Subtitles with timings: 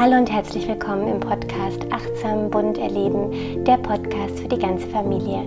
[0.00, 5.42] Hallo und herzlich willkommen im Podcast Achtsam Bunt Erleben, der Podcast für die ganze Familie.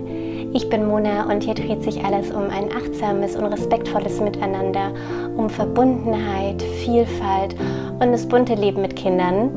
[0.52, 4.92] Ich bin Mona und hier dreht sich alles um ein achtsames und respektvolles Miteinander,
[5.36, 7.56] um Verbundenheit, Vielfalt
[7.98, 9.50] und das bunte Leben mit Kindern.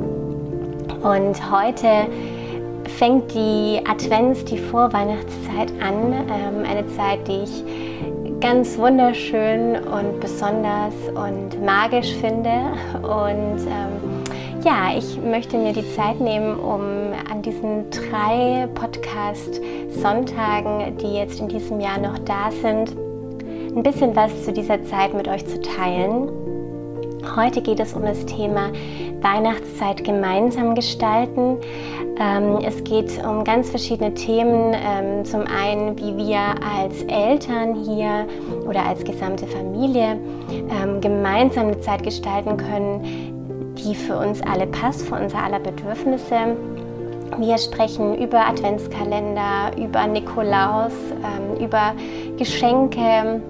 [1.03, 2.07] Und heute
[2.97, 10.95] fängt die Advents-, die Vorweihnachtszeit an, ähm, eine Zeit, die ich ganz wunderschön und besonders
[11.13, 12.49] und magisch finde
[13.03, 14.06] und ähm,
[14.67, 16.81] ja, ich möchte mir die Zeit nehmen, um
[17.31, 22.93] an diesen drei Podcast-Sonntagen, die jetzt in diesem Jahr noch da sind,
[23.73, 26.29] ein bisschen was zu dieser Zeit mit euch zu teilen.
[27.37, 28.73] Heute geht es um das Thema
[29.21, 31.59] Weihnachtszeit gemeinsam gestalten.
[32.19, 34.73] Ähm, es geht um ganz verschiedene Themen.
[34.73, 36.41] Ähm, zum einen, wie wir
[36.77, 38.27] als Eltern hier
[38.67, 43.36] oder als gesamte Familie ähm, gemeinsam eine Zeit gestalten können,
[43.87, 46.57] die für uns alle passt, für unser aller Bedürfnisse.
[47.37, 51.93] Wir sprechen über Adventskalender, über Nikolaus, ähm, über
[52.37, 53.41] Geschenke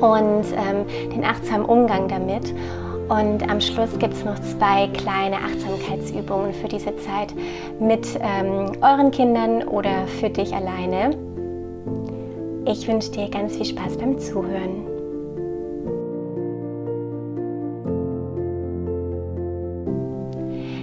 [0.00, 2.54] und ähm, den achtsamen Umgang damit.
[3.08, 7.34] Und am Schluss gibt es noch zwei kleine Achtsamkeitsübungen für diese Zeit
[7.80, 11.16] mit ähm, euren Kindern oder für dich alleine.
[12.66, 14.89] Ich wünsche dir ganz viel Spaß beim Zuhören.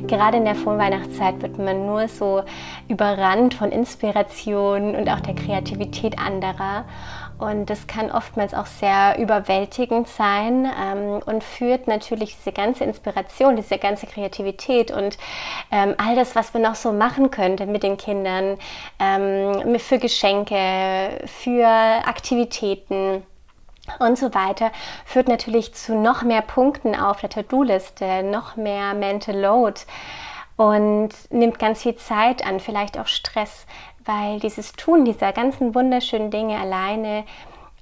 [0.08, 2.44] Gerade in der Vorweihnachtszeit wird man nur so
[2.88, 6.86] überrannt von Inspiration und auch der Kreativität anderer.
[7.38, 13.56] Und das kann oftmals auch sehr überwältigend sein ähm, und führt natürlich diese ganze Inspiration,
[13.56, 15.18] diese ganze Kreativität und
[15.72, 18.58] ähm, all das, was wir noch so machen könnten mit den Kindern,
[19.00, 20.56] ähm, für Geschenke,
[21.26, 23.24] für Aktivitäten
[24.00, 24.72] und so weiter,
[25.06, 29.82] führt natürlich zu noch mehr Punkten auf der To-Do-Liste, noch mehr Mental Load
[30.56, 33.66] und nimmt ganz viel Zeit an, vielleicht auch Stress,
[34.06, 37.26] weil dieses Tun dieser ganzen wunderschönen Dinge alleine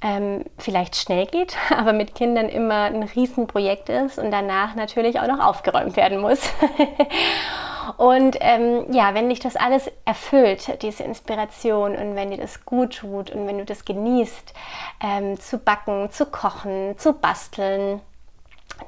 [0.01, 5.27] ähm, vielleicht schnell geht, aber mit Kindern immer ein Riesenprojekt ist und danach natürlich auch
[5.27, 6.41] noch aufgeräumt werden muss.
[7.97, 12.97] Und ähm, ja, wenn dich das alles erfüllt, diese Inspiration, und wenn dir das gut
[12.97, 14.53] tut und wenn du das genießt,
[15.03, 18.01] ähm, zu backen, zu kochen, zu basteln,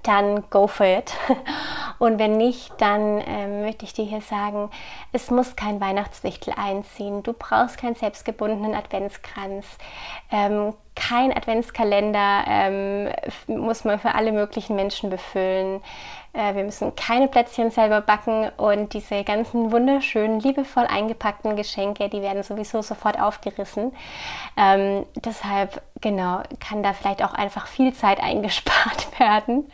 [0.03, 1.13] dann go for it.
[1.99, 4.69] Und wenn nicht, dann ähm, möchte ich dir hier sagen,
[5.11, 7.23] es muss kein Weihnachtswichtel einziehen.
[7.23, 9.65] Du brauchst keinen selbstgebundenen Adventskranz.
[10.31, 13.09] Ähm, kein Adventskalender ähm,
[13.47, 15.81] muss man für alle möglichen Menschen befüllen.
[16.33, 22.21] Äh, wir müssen keine Plätzchen selber backen und diese ganzen wunderschönen, liebevoll eingepackten Geschenke, die
[22.21, 23.95] werden sowieso sofort aufgerissen.
[24.57, 29.71] Ähm, deshalb, genau, kann da vielleicht auch einfach viel Zeit eingespart werden.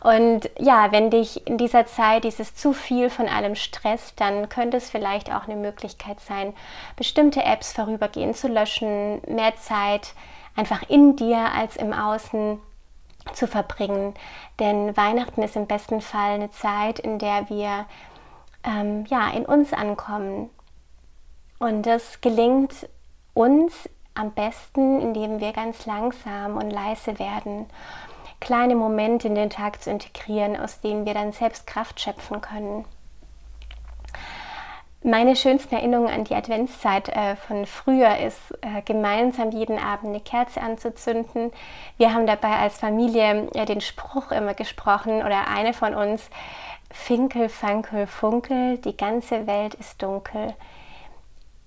[0.00, 4.76] Und ja, wenn dich in dieser Zeit dieses zu viel von allem stresst, dann könnte
[4.76, 6.54] es vielleicht auch eine Möglichkeit sein,
[6.96, 10.14] bestimmte Apps vorübergehend zu löschen, mehr Zeit
[10.58, 12.58] einfach in dir als im Außen
[13.32, 14.14] zu verbringen.
[14.58, 17.86] Denn Weihnachten ist im besten Fall eine Zeit, in der wir
[18.64, 20.50] ähm, ja, in uns ankommen.
[21.60, 22.88] Und das gelingt
[23.34, 27.66] uns am besten, indem wir ganz langsam und leise werden,
[28.40, 32.84] kleine Momente in den Tag zu integrieren, aus denen wir dann selbst Kraft schöpfen können.
[35.04, 40.20] Meine schönsten Erinnerungen an die Adventszeit äh, von früher ist, äh, gemeinsam jeden Abend eine
[40.20, 41.52] Kerze anzuzünden.
[41.98, 46.28] Wir haben dabei als Familie äh, den Spruch immer gesprochen oder eine von uns,
[46.90, 50.54] Finkel, Fankel, Funkel, die ganze Welt ist dunkel.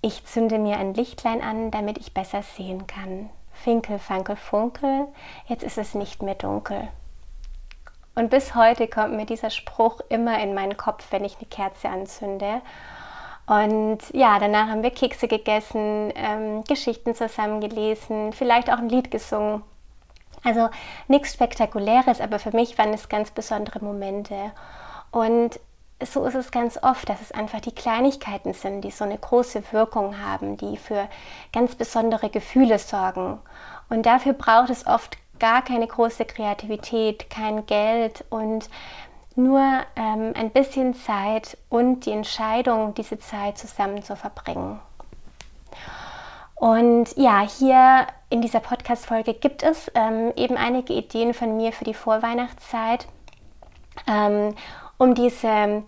[0.02, 3.30] Ich zünde mir ein Lichtlein an, damit ich besser sehen kann.
[3.52, 5.06] Finkel, Fankel, Funkel,
[5.46, 6.88] jetzt ist es nicht mehr dunkel.
[8.14, 11.88] Und bis heute kommt mir dieser Spruch immer in meinen Kopf, wenn ich eine Kerze
[11.88, 12.60] anzünde.
[13.46, 19.10] Und ja, danach haben wir Kekse gegessen, ähm, Geschichten zusammen gelesen, vielleicht auch ein Lied
[19.10, 19.62] gesungen.
[20.44, 20.70] Also
[21.08, 24.52] nichts Spektakuläres, aber für mich waren es ganz besondere Momente.
[25.10, 25.60] Und
[26.04, 29.62] so ist es ganz oft, dass es einfach die Kleinigkeiten sind, die so eine große
[29.72, 31.08] Wirkung haben, die für
[31.52, 33.38] ganz besondere Gefühle sorgen.
[33.88, 38.68] Und dafür braucht es oft gar keine große Kreativität, kein Geld und
[39.36, 39.60] nur
[39.96, 44.80] ähm, ein bisschen Zeit und die Entscheidung, diese Zeit zusammen zu verbringen.
[46.54, 51.84] Und ja, hier in dieser Podcast-Folge gibt es ähm, eben einige Ideen von mir für
[51.84, 53.08] die Vorweihnachtszeit,
[54.06, 54.54] ähm,
[54.96, 55.82] um diese,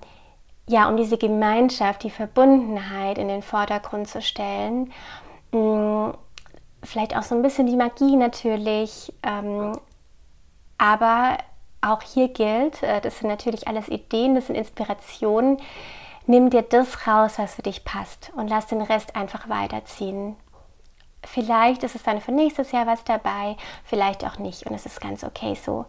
[0.66, 4.92] ja, um diese Gemeinschaft, die Verbundenheit in den Vordergrund zu stellen.
[5.52, 6.14] Ähm,
[6.82, 9.78] vielleicht auch so ein bisschen die Magie natürlich, ähm,
[10.76, 11.38] aber
[11.84, 15.58] auch hier gilt, äh, das sind natürlich alles Ideen, das sind Inspirationen.
[16.26, 20.36] Nimm dir das raus, was für dich passt und lass den Rest einfach weiterziehen.
[21.26, 25.00] Vielleicht ist es dann für nächstes Jahr was dabei, vielleicht auch nicht und es ist
[25.00, 25.86] ganz okay so.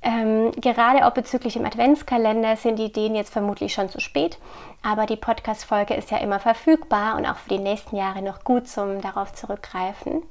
[0.00, 4.38] Ähm, gerade auch bezüglich dem Adventskalender sind die Ideen jetzt vermutlich schon zu spät,
[4.82, 8.68] aber die Podcast-Folge ist ja immer verfügbar und auch für die nächsten Jahre noch gut
[8.68, 10.22] zum darauf zurückgreifen.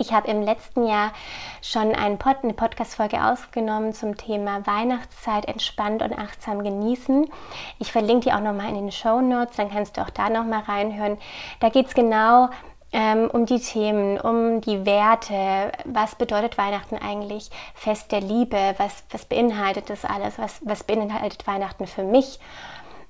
[0.00, 1.12] Ich habe im letzten Jahr
[1.60, 7.30] schon Pod, eine Podcast-Folge aufgenommen zum Thema Weihnachtszeit entspannt und achtsam genießen.
[7.78, 10.62] Ich verlinke die auch nochmal in den Show Notes, dann kannst du auch da nochmal
[10.62, 11.18] reinhören.
[11.60, 12.48] Da geht es genau
[12.92, 15.70] ähm, um die Themen, um die Werte.
[15.84, 17.50] Was bedeutet Weihnachten eigentlich?
[17.74, 18.74] Fest der Liebe.
[18.78, 20.38] Was, was beinhaltet das alles?
[20.38, 22.40] Was, was beinhaltet Weihnachten für mich?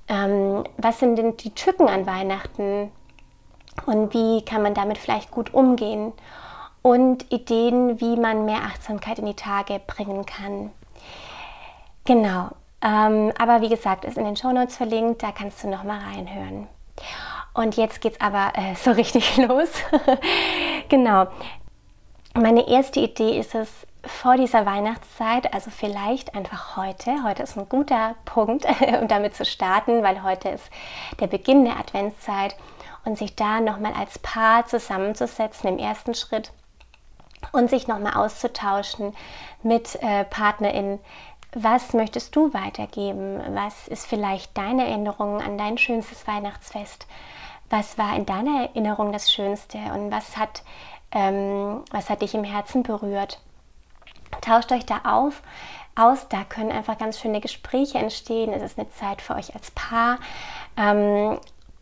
[0.08, 2.90] Ähm, was sind denn die Tücken an Weihnachten?
[3.86, 6.12] Und wie kann man damit vielleicht gut umgehen?
[6.82, 10.70] Und Ideen, wie man mehr Achtsamkeit in die Tage bringen kann.
[12.04, 12.50] Genau.
[12.82, 16.66] Ähm, aber wie gesagt, ist in den Show Notes verlinkt, da kannst du nochmal reinhören.
[17.52, 19.70] Und jetzt geht es aber äh, so richtig los.
[20.88, 21.26] genau.
[22.34, 23.68] Meine erste Idee ist es,
[24.04, 28.64] vor dieser Weihnachtszeit, also vielleicht einfach heute, heute ist ein guter Punkt,
[29.00, 30.70] um damit zu starten, weil heute ist
[31.18, 32.56] der Beginn der Adventszeit
[33.04, 36.52] und sich da nochmal als Paar zusammenzusetzen im ersten Schritt
[37.52, 39.14] und sich nochmal auszutauschen
[39.62, 41.00] mit äh, PartnerInnen,
[41.52, 43.40] was möchtest du weitergeben?
[43.54, 47.06] Was ist vielleicht deine Erinnerung an dein schönstes Weihnachtsfest?
[47.70, 50.62] Was war in deiner Erinnerung das Schönste und was hat,
[51.10, 53.40] ähm, was hat dich im Herzen berührt?
[54.42, 55.42] Tauscht euch da auf,
[55.96, 58.52] aus, da können einfach ganz schöne Gespräche entstehen.
[58.52, 60.18] Es ist eine Zeit für euch als Paar.
[60.76, 61.38] Ähm,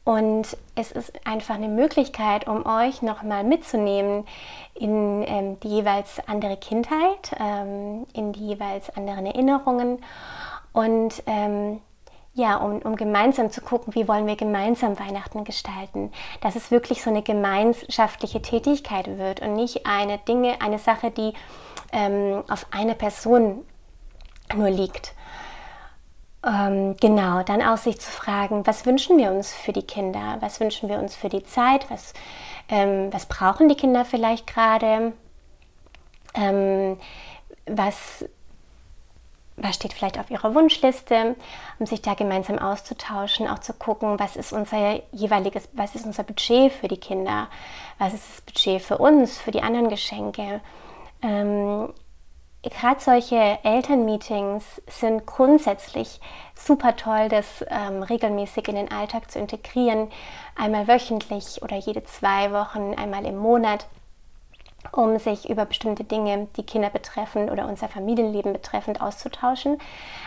[0.09, 4.27] und es ist einfach eine Möglichkeit, um euch nochmal mitzunehmen
[4.73, 9.99] in ähm, die jeweils andere Kindheit, ähm, in die jeweils anderen Erinnerungen
[10.73, 11.83] und ähm,
[12.33, 16.11] ja, um, um, gemeinsam zu gucken, wie wollen wir gemeinsam Weihnachten gestalten,
[16.41, 21.35] dass es wirklich so eine gemeinschaftliche Tätigkeit wird und nicht eine Dinge, eine Sache, die
[21.93, 23.63] ähm, auf eine Person
[24.57, 25.13] nur liegt.
[26.49, 30.61] Ähm, genau, dann auch sich zu fragen, was wünschen wir uns für die Kinder, was
[30.61, 32.15] wünschen wir uns für die Zeit, was,
[32.71, 35.13] ähm, was brauchen die Kinder vielleicht gerade,
[36.35, 36.97] ähm,
[37.67, 38.25] was,
[39.57, 41.37] was steht vielleicht auf ihrer Wunschliste,
[41.79, 46.23] um sich da gemeinsam auszutauschen, auch zu gucken, was ist unser jeweiliges, was ist unser
[46.23, 47.49] Budget für die Kinder,
[47.99, 50.63] was ist das Budget für uns, für die anderen Geschenke.
[52.63, 56.21] Gerade solche Elternmeetings sind grundsätzlich
[56.57, 60.11] super toll, das ähm, regelmäßig in den Alltag zu integrieren,
[60.57, 63.87] einmal wöchentlich oder jede zwei Wochen, einmal im Monat,
[64.91, 69.79] um sich über bestimmte Dinge, die Kinder betreffen oder unser Familienleben betreffend, auszutauschen.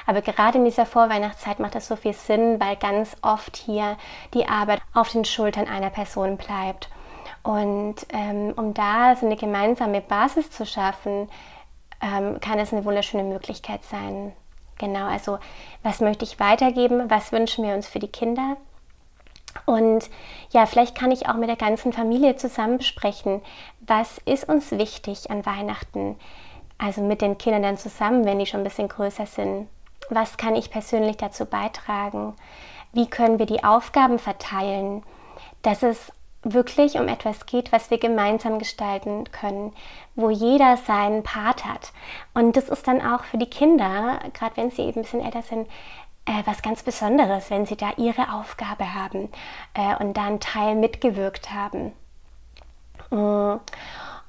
[0.05, 3.97] Aber gerade in dieser Vorweihnachtszeit macht das so viel Sinn, weil ganz oft hier
[4.33, 6.89] die Arbeit auf den Schultern einer Person bleibt.
[7.43, 11.27] Und ähm, um da so eine gemeinsame Basis zu schaffen,
[12.01, 14.33] ähm, kann es eine wunderschöne Möglichkeit sein.
[14.77, 15.37] Genau, also
[15.83, 18.57] was möchte ich weitergeben, was wünschen wir uns für die Kinder?
[19.65, 20.09] Und
[20.51, 23.41] ja, vielleicht kann ich auch mit der ganzen Familie zusammen besprechen,
[23.81, 26.17] was ist uns wichtig an Weihnachten,
[26.77, 29.67] also mit den Kindern dann zusammen, wenn die schon ein bisschen größer sind.
[30.09, 32.33] Was kann ich persönlich dazu beitragen?
[32.91, 35.03] Wie können wir die Aufgaben verteilen,
[35.61, 36.11] dass es
[36.43, 39.73] wirklich um etwas geht, was wir gemeinsam gestalten können,
[40.15, 41.91] wo jeder seinen Part hat.
[42.33, 45.43] Und das ist dann auch für die Kinder, gerade wenn sie eben ein bisschen älter
[45.43, 45.67] sind,
[46.25, 49.29] äh, was ganz Besonderes, wenn sie da ihre Aufgabe haben
[49.73, 51.93] äh, und da einen Teil mitgewirkt haben.
[53.09, 53.59] Mm.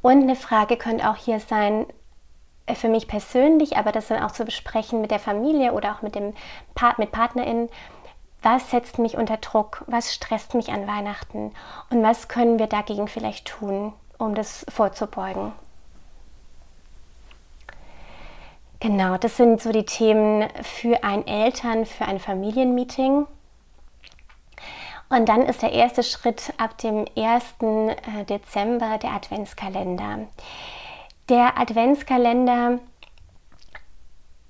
[0.03, 1.87] Und eine Frage könnte auch hier sein,
[2.67, 6.03] äh, für mich persönlich, aber das dann auch zu besprechen mit der Familie oder auch
[6.03, 6.35] mit dem
[6.75, 7.69] Part, mit PartnerInnen,
[8.43, 11.53] was setzt mich unter Druck, was stresst mich an Weihnachten
[11.91, 15.53] und was können wir dagegen vielleicht tun, um das vorzubeugen.
[18.81, 23.29] Genau, das sind so die Themen für ein Eltern, für ein Familienmeeting.
[25.09, 27.45] Und dann ist der erste Schritt ab dem 1.
[27.61, 30.27] Äh, Dezember der Adventskalender.
[31.29, 32.81] Der Adventskalender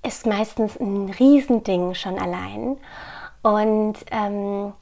[0.01, 2.77] ist meistens ein Riesending schon allein
[3.43, 4.73] und ähm,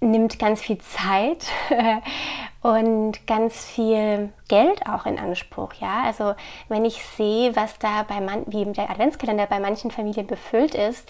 [0.00, 1.46] nimmt ganz viel Zeit
[2.62, 5.74] und ganz viel Geld auch in Anspruch.
[5.74, 6.34] Ja, also
[6.68, 11.08] wenn ich sehe, was da bei man wie der Adventskalender bei manchen Familien befüllt ist,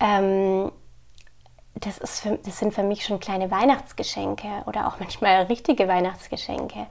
[0.00, 0.70] ähm,
[1.74, 6.86] das, ist für, das sind für mich schon kleine Weihnachtsgeschenke oder auch manchmal richtige Weihnachtsgeschenke.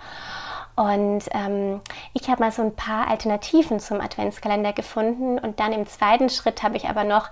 [0.75, 1.82] Und ähm,
[2.13, 6.63] ich habe mal so ein paar Alternativen zum Adventskalender gefunden und dann im zweiten Schritt
[6.63, 7.29] habe ich aber noch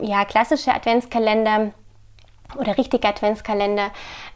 [0.00, 1.70] ja, klassische Adventskalender
[2.58, 3.90] oder richtige Adventskalender,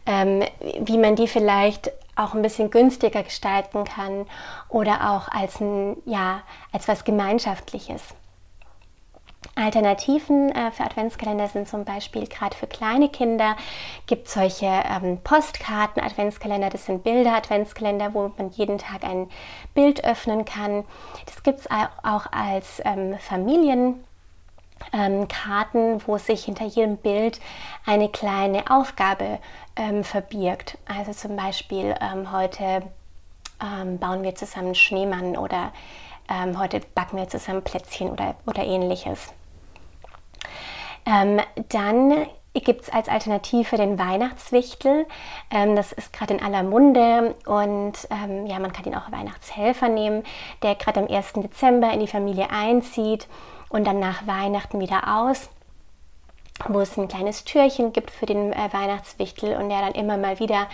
[0.07, 0.45] ähm,
[0.81, 4.27] wie man die vielleicht auch ein bisschen günstiger gestalten kann
[4.69, 8.03] oder auch als, ein, ja, als was Gemeinschaftliches.
[9.55, 13.57] Alternativen äh, für Adventskalender sind zum Beispiel gerade für kleine Kinder
[14.07, 19.29] gibt es solche ähm, Postkarten-Adventskalender, das sind Bilder-Adventskalender, wo man jeden Tag ein
[19.75, 20.85] Bild öffnen kann.
[21.25, 24.05] Das gibt es auch als ähm, Familien.
[24.93, 27.41] Ähm, Karten, wo sich hinter jedem Bild
[27.87, 29.39] eine kleine Aufgabe
[29.75, 30.77] ähm, verbirgt.
[30.85, 32.83] Also zum Beispiel ähm, heute
[33.63, 35.73] ähm, bauen wir zusammen Schneemann oder
[36.29, 39.33] ähm, heute backen wir zusammen Plätzchen oder, oder ähnliches.
[41.07, 45.07] Ähm, dann gibt es als Alternative den Weihnachtswichtel.
[45.51, 49.89] Ähm, das ist gerade in aller Munde und ähm, ja, man kann ihn auch Weihnachtshelfer
[49.89, 50.25] nehmen,
[50.63, 51.35] der gerade am 1.
[51.35, 53.29] Dezember in die Familie einzieht
[53.69, 55.49] und dann nach Weihnachten wieder aus
[56.69, 60.39] wo es ein kleines Türchen gibt für den äh, Weihnachtswichtel und der dann immer mal
[60.39, 60.67] wieder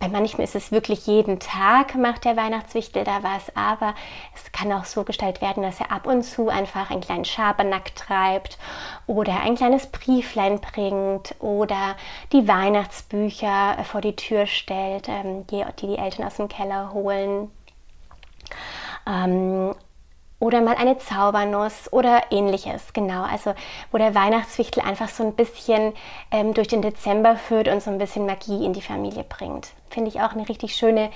[0.00, 3.94] bei manchen ist es wirklich jeden Tag macht der Weihnachtswichtel da was, aber
[4.32, 7.96] es kann auch so gestaltet werden, dass er ab und zu einfach einen kleinen Schabernack
[7.96, 8.58] treibt
[9.08, 11.96] oder ein kleines Brieflein bringt oder
[12.32, 17.50] die Weihnachtsbücher vor die Tür stellt, ähm, die, die die Eltern aus dem Keller holen.
[19.04, 19.74] Ähm,
[20.40, 22.92] oder mal eine Zaubernuss oder ähnliches.
[22.92, 23.54] Genau, also
[23.90, 25.92] wo der Weihnachtswichtel einfach so ein bisschen
[26.30, 29.68] ähm, durch den Dezember führt und so ein bisschen Magie in die Familie bringt.
[29.90, 31.10] Finde ich auch eine richtig schöne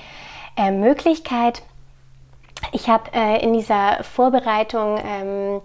[0.56, 1.62] äh, Möglichkeit.
[2.72, 5.60] Ich habe äh, in dieser Vorbereitung ähm,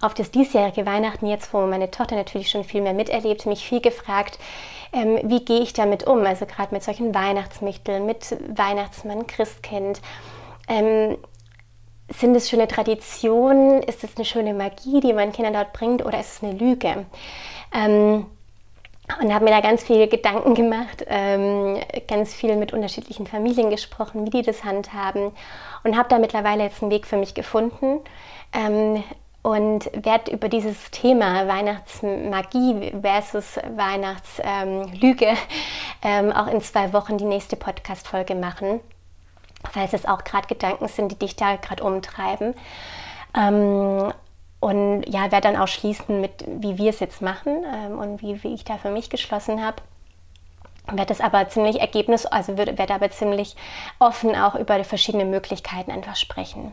[0.00, 3.80] auf das diesjährige Weihnachten jetzt, wo meine Tochter natürlich schon viel mehr miterlebt, mich viel
[3.80, 4.38] gefragt,
[4.92, 6.24] ähm, wie gehe ich damit um?
[6.24, 10.00] Also gerade mit solchen Weihnachtsmichteln, mit Weihnachtsmann, Christkind.
[10.68, 11.16] Ähm,
[12.12, 13.82] sind es schöne Traditionen?
[13.82, 17.06] Ist es eine schöne Magie, die man Kindern dort bringt, oder ist es eine Lüge?
[17.74, 18.26] Ähm,
[19.20, 24.24] und habe mir da ganz viele Gedanken gemacht, ähm, ganz viel mit unterschiedlichen Familien gesprochen,
[24.26, 25.32] wie die das handhaben
[25.82, 28.00] und habe da mittlerweile jetzt einen Weg für mich gefunden
[28.52, 29.02] ähm,
[29.42, 35.32] und werde über dieses Thema Weihnachtsmagie versus Weihnachtslüge
[36.02, 38.80] ähm, auch in zwei Wochen die nächste Podcast-Folge machen
[39.70, 42.54] falls es auch gerade Gedanken sind, die dich da gerade umtreiben.
[43.36, 44.12] Ähm,
[44.60, 48.42] und ja, werde dann auch schließen mit, wie wir es jetzt machen ähm, und wie,
[48.42, 49.76] wie ich da für mich geschlossen habe.
[50.86, 53.56] Werde das aber ziemlich Ergebnis, also werde aber ziemlich
[53.98, 56.72] offen auch über die verschiedenen Möglichkeiten einfach sprechen.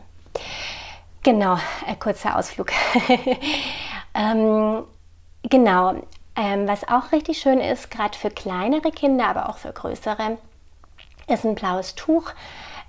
[1.22, 1.54] Genau,
[1.86, 2.72] ein äh, kurzer Ausflug.
[4.14, 4.84] ähm,
[5.42, 5.94] genau,
[6.36, 10.38] ähm, was auch richtig schön ist, gerade für kleinere Kinder, aber auch für größere,
[11.26, 12.32] ist ein blaues Tuch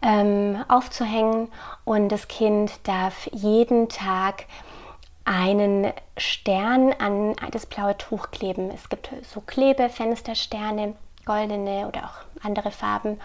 [0.02, 1.50] ähm, aufzuhängen
[1.86, 4.46] und das Kind darf jeden Tag
[5.26, 8.72] einen Stern an das blaue Tuch kleben.
[8.72, 13.20] Es gibt so Klebefenstersterne, goldene oder auch andere Farben.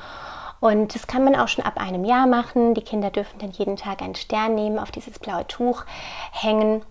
[0.60, 2.74] Und das kann man auch schon ab einem Jahr machen.
[2.74, 5.84] Die Kinder dürfen dann jeden Tag einen Stern nehmen, auf dieses blaue Tuch
[6.32, 6.82] hängen.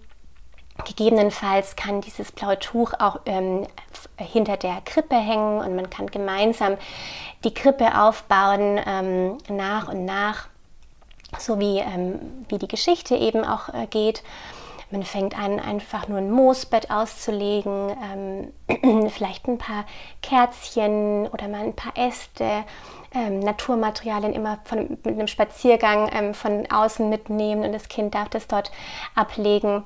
[0.85, 3.67] Gegebenenfalls kann dieses blaue Tuch auch ähm,
[4.17, 6.77] hinter der Krippe hängen und man kann gemeinsam
[7.43, 10.47] die Krippe aufbauen ähm, nach und nach,
[11.37, 14.23] so wie, ähm, wie die Geschichte eben auch äh, geht.
[14.89, 17.95] Man fängt an, einfach nur ein Moosbett auszulegen,
[18.69, 19.85] ähm, vielleicht ein paar
[20.21, 22.63] Kerzchen oder mal ein paar Äste,
[23.13, 28.29] ähm, Naturmaterialien immer von, mit einem Spaziergang ähm, von außen mitnehmen und das Kind darf
[28.29, 28.71] das dort
[29.15, 29.83] ablegen.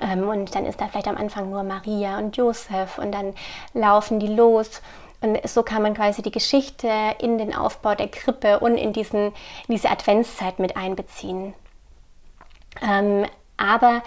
[0.00, 3.34] Ähm, und dann ist da vielleicht am Anfang nur Maria und Josef und dann
[3.74, 4.82] laufen die los.
[5.20, 9.26] Und so kann man quasi die Geschichte in den Aufbau der Krippe und in, diesen,
[9.28, 9.34] in
[9.70, 11.54] diese Adventszeit mit einbeziehen.
[12.82, 13.26] Ähm,
[13.56, 14.02] aber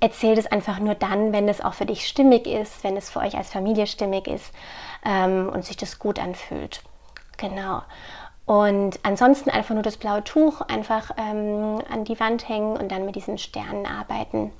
[0.00, 3.20] erzählt es einfach nur dann, wenn es auch für dich stimmig ist, wenn es für
[3.20, 4.52] euch als Familie stimmig ist
[5.04, 6.82] ähm, und sich das gut anfühlt.
[7.36, 7.82] Genau.
[8.46, 13.04] Und ansonsten einfach nur das blaue Tuch einfach ähm, an die Wand hängen und dann
[13.04, 14.52] mit diesen Sternen arbeiten.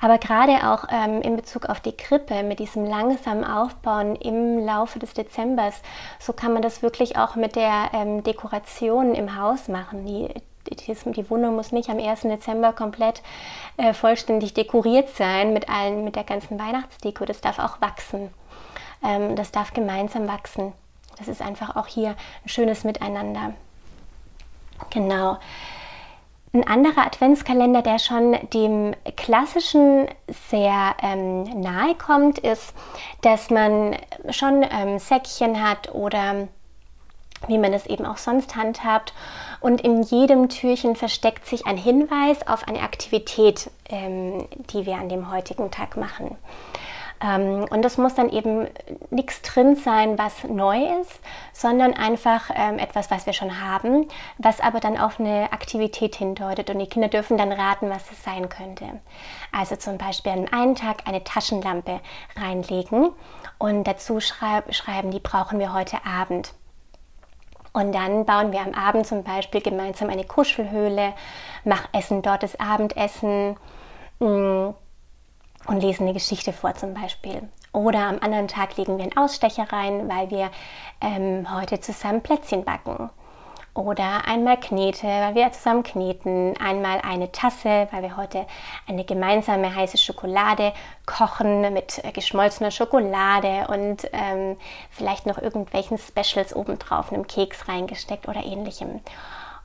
[0.00, 4.98] Aber gerade auch ähm, in Bezug auf die Krippe mit diesem langsamen Aufbauen im Laufe
[4.98, 5.82] des Dezembers,
[6.18, 10.06] so kann man das wirklich auch mit der ähm, Dekoration im Haus machen.
[10.06, 10.28] Die,
[10.70, 12.22] die, die, Wohnung muss nicht am 1.
[12.22, 13.22] Dezember komplett
[13.76, 17.26] äh, vollständig dekoriert sein mit allen, mit der ganzen Weihnachtsdeko.
[17.26, 18.30] Das darf auch wachsen.
[19.04, 20.72] Ähm, das darf gemeinsam wachsen.
[21.18, 23.52] Das ist einfach auch hier ein schönes Miteinander.
[24.88, 25.36] Genau.
[26.52, 30.08] Ein anderer Adventskalender, der schon dem klassischen
[30.50, 32.74] sehr ähm, nahe kommt, ist,
[33.22, 33.96] dass man
[34.30, 36.48] schon ähm, Säckchen hat oder
[37.46, 39.14] wie man es eben auch sonst handhabt.
[39.60, 45.08] Und in jedem Türchen versteckt sich ein Hinweis auf eine Aktivität, ähm, die wir an
[45.08, 46.36] dem heutigen Tag machen.
[47.22, 48.66] Ähm, und es muss dann eben
[49.10, 51.20] nichts drin sein, was neu ist,
[51.52, 54.08] sondern einfach ähm, etwas, was wir schon haben,
[54.38, 56.70] was aber dann auf eine Aktivität hindeutet.
[56.70, 59.00] Und die Kinder dürfen dann raten, was es sein könnte.
[59.52, 62.00] Also zum Beispiel an einen Tag eine Taschenlampe
[62.36, 63.10] reinlegen
[63.58, 66.54] und dazu schreib, schreiben, die brauchen wir heute Abend.
[67.72, 71.12] Und dann bauen wir am Abend zum Beispiel gemeinsam eine Kuschelhöhle,
[71.64, 73.56] mach essen dort das Abendessen.
[74.18, 74.74] Mh, mm,
[75.66, 77.42] und lesen eine Geschichte vor zum Beispiel.
[77.72, 80.50] Oder am anderen Tag legen wir einen Ausstecher rein, weil wir
[81.00, 83.10] ähm, heute zusammen Plätzchen backen.
[83.72, 86.56] Oder einmal Knete, weil wir zusammen kneten.
[86.60, 88.46] Einmal eine Tasse, weil wir heute
[88.88, 90.72] eine gemeinsame heiße Schokolade
[91.06, 94.56] kochen mit äh, geschmolzener Schokolade und ähm,
[94.90, 99.00] vielleicht noch irgendwelchen Specials obendrauf, einem Keks reingesteckt oder ähnlichem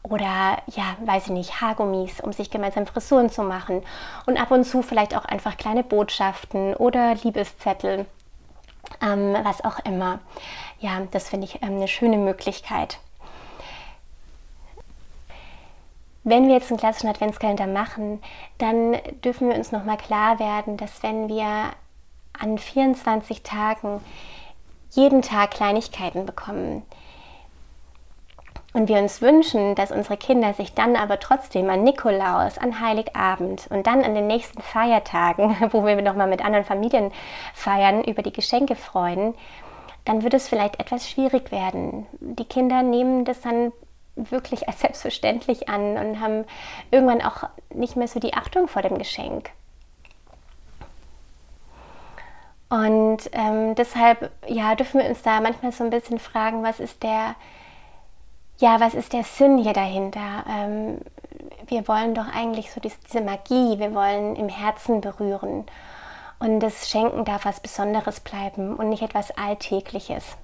[0.10, 3.84] oder ja, weiß ich nicht, Haargummis, um sich gemeinsam Frisuren zu machen
[4.26, 8.06] und ab und zu vielleicht auch einfach kleine Botschaften oder Liebeszettel,
[9.02, 10.20] ähm, was auch immer.
[10.80, 13.00] Ja, das finde ich ähm, eine schöne Möglichkeit.
[16.24, 18.22] Wenn wir jetzt einen klassischen Adventskalender machen,
[18.58, 21.72] dann dürfen wir uns nochmal klar werden, dass wenn wir
[22.34, 24.02] an 24 Tagen
[24.92, 26.84] jeden Tag Kleinigkeiten bekommen,
[28.76, 33.68] und wir uns wünschen, dass unsere Kinder sich dann aber trotzdem an Nikolaus, an Heiligabend
[33.70, 37.14] und dann an den nächsten Feiertagen, wo wir nochmal mit anderen Familien
[37.54, 39.34] feiern, über die Geschenke freuen,
[40.04, 42.06] dann wird es vielleicht etwas schwierig werden.
[42.20, 43.72] Die Kinder nehmen das dann
[44.18, 46.44] wirklich als selbstverständlich an und haben
[46.92, 49.52] irgendwann auch nicht mehr so die Achtung vor dem Geschenk.
[52.68, 57.04] Und ähm, deshalb ja, dürfen wir uns da manchmal so ein bisschen fragen, was ist
[57.04, 57.36] der
[58.58, 60.46] ja, was ist der Sinn hier dahinter?
[60.50, 61.00] Ähm,
[61.68, 65.66] wir wollen doch eigentlich so diese Magie, wir wollen im Herzen berühren.
[66.40, 70.38] Und das Schenken darf was Besonderes bleiben und nicht etwas Alltägliches.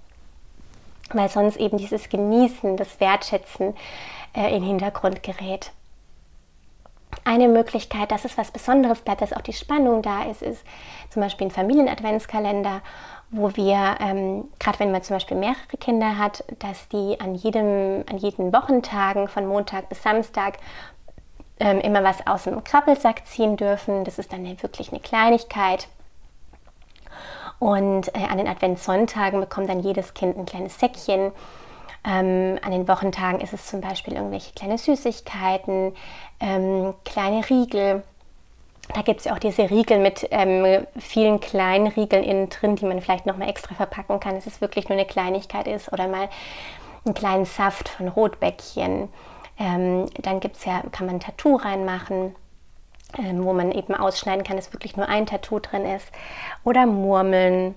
[1.14, 3.76] Weil sonst eben dieses Genießen, das Wertschätzen
[4.34, 5.72] äh, in den Hintergrund gerät.
[7.26, 10.64] Eine Möglichkeit, dass es was Besonderes bleibt, dass auch die Spannung da ist, ist
[11.10, 12.82] zum Beispiel ein Familienadventskalender
[13.32, 18.04] wo wir, ähm, gerade wenn man zum Beispiel mehrere Kinder hat, dass die an, jedem,
[18.10, 20.58] an jeden Wochentagen von Montag bis Samstag
[21.60, 24.04] ähm, immer was aus dem Krabbelsack ziehen dürfen.
[24.04, 25.88] Das ist dann wirklich eine Kleinigkeit.
[27.60, 31.32] Und äh, an den Adventssonntagen bekommt dann jedes Kind ein kleines Säckchen.
[32.04, 35.94] Ähm, an den Wochentagen ist es zum Beispiel irgendwelche kleine Süßigkeiten,
[36.40, 38.04] ähm, kleine Riegel.
[38.94, 42.86] Da gibt es ja auch diese Riegel mit ähm, vielen kleinen Riegeln innen drin, die
[42.86, 45.94] man vielleicht nochmal extra verpacken kann, dass es wirklich nur eine Kleinigkeit ist.
[45.94, 46.30] Oder mal
[47.06, 49.10] einen kleinen Saft von Rotbäckchen.
[49.60, 52.36] Ähm, dann gibt's ja, kann man ein Tattoo reinmachen,
[53.18, 56.08] ähm, wo man eben ausschneiden kann, dass wirklich nur ein Tattoo drin ist.
[56.64, 57.76] Oder Murmeln.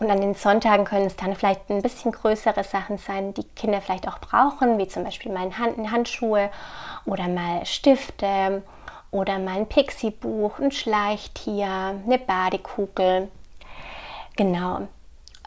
[0.00, 3.80] Und an den Sonntagen können es dann vielleicht ein bisschen größere Sachen sein, die Kinder
[3.80, 6.50] vielleicht auch brauchen, wie zum Beispiel mal Hand Handschuhe
[7.04, 8.62] oder mal Stifte
[9.10, 13.28] oder mal ein Pixie-Buch, ein Schleichtier, eine Badekugel.
[14.36, 14.88] Genau.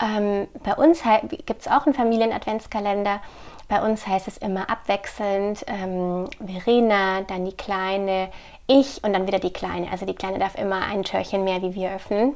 [0.02, 3.22] Ähm, bei uns gibt es auch einen Familien-Adventskalender.
[3.68, 8.30] Bei uns heißt es immer abwechselnd ähm, Verena, dann die Kleine,
[8.68, 9.90] ich und dann wieder die Kleine.
[9.92, 12.34] Also die Kleine darf immer ein Türchen mehr wie wir öffnen.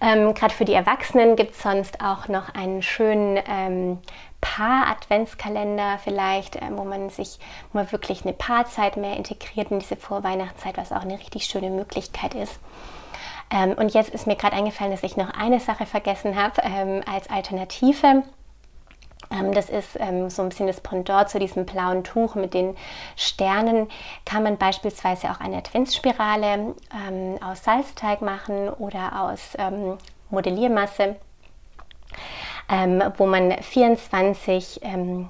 [0.00, 3.98] Ähm, Gerade für die Erwachsenen gibt es sonst auch noch einen schönen ähm,
[4.40, 7.38] Paar-Adventskalender vielleicht, äh, wo man sich,
[7.72, 12.34] man wirklich eine Paarzeit mehr integriert in diese Vorweihnachtszeit, was auch eine richtig schöne Möglichkeit
[12.34, 12.58] ist.
[13.50, 17.02] Ähm, und jetzt ist mir gerade eingefallen, dass ich noch eine Sache vergessen habe ähm,
[17.10, 18.22] als Alternative.
[19.30, 22.76] Ähm, das ist ähm, so ein bisschen das Pendant zu diesem blauen Tuch mit den
[23.16, 23.88] Sternen.
[24.24, 26.74] Kann man beispielsweise auch eine Adventsspirale
[27.08, 29.98] ähm, aus Salzteig machen oder aus ähm,
[30.30, 31.16] Modelliermasse
[32.70, 35.28] ähm, wo man 24 ähm,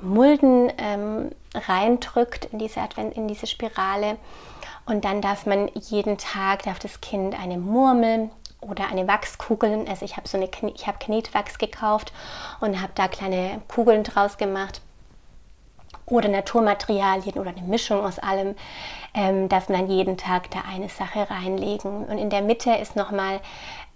[0.00, 4.16] Mulden ähm, reindrückt in diese, Advent, in diese Spirale.
[4.86, 10.04] Und dann darf man jeden Tag, darf das Kind eine Murmel oder eine Wachskugel, also
[10.04, 12.12] ich habe so eine, ich habe Knetwachs gekauft
[12.60, 14.80] und habe da kleine Kugeln draus gemacht
[16.06, 18.54] oder Naturmaterialien oder eine Mischung aus allem,
[19.14, 22.04] ähm, darf man jeden Tag da eine Sache reinlegen.
[22.06, 23.40] Und in der Mitte ist nochmal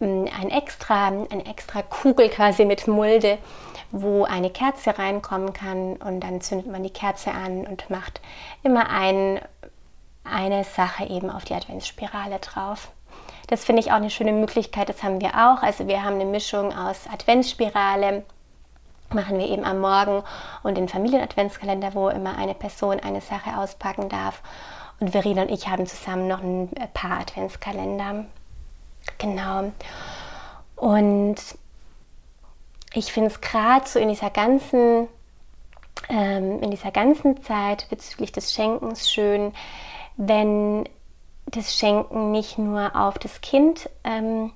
[0.01, 3.39] ähm, ein extra, eine extra Kugel quasi mit Mulde,
[3.93, 8.21] wo eine Kerze reinkommen kann und dann zündet man die Kerze an und macht
[8.63, 9.41] immer ein,
[10.25, 12.91] eine Sache eben auf die Adventsspirale drauf.
[13.47, 15.63] Das finde ich auch eine schöne Möglichkeit, das haben wir auch.
[15.63, 18.25] Also wir haben eine Mischung aus Adventsspirale,
[19.13, 20.23] machen wir eben am Morgen
[20.63, 24.43] und den Familien-Adventskalender, wo immer eine Person eine Sache auspacken darf.
[24.99, 28.25] Und Verena und ich haben zusammen noch ein paar Adventskalender.
[29.19, 29.73] Genau.
[30.77, 31.37] Und
[32.95, 35.09] ich finde es gerade so in dieser ganzen
[36.09, 39.53] ähm, in dieser ganzen Zeit bezüglich des Schenkens schön,
[40.17, 40.89] wenn
[41.47, 44.53] das Schenken nicht nur auf das Kind ähm,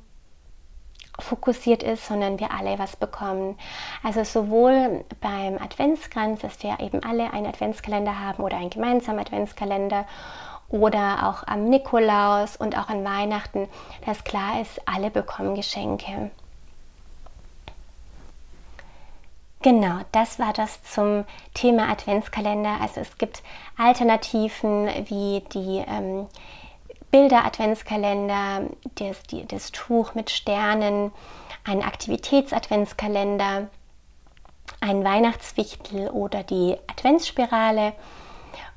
[1.21, 3.59] fokussiert ist, sondern wir alle was bekommen.
[4.03, 10.07] Also sowohl beim Adventskranz, dass wir eben alle einen Adventskalender haben oder einen gemeinsamen Adventskalender
[10.69, 13.69] oder auch am Nikolaus und auch an Weihnachten,
[14.07, 16.31] dass klar ist, alle bekommen Geschenke.
[19.63, 22.79] Genau, das war das zum Thema Adventskalender.
[22.81, 23.43] Also es gibt
[23.77, 26.29] Alternativen wie die ähm,
[27.11, 28.63] Bilder-Adventskalender,
[28.95, 31.13] das, das Tuch mit Sternen,
[31.65, 33.69] ein Aktivitäts-Adventskalender,
[34.81, 37.93] ein Weihnachtswichtel oder die Adventsspirale.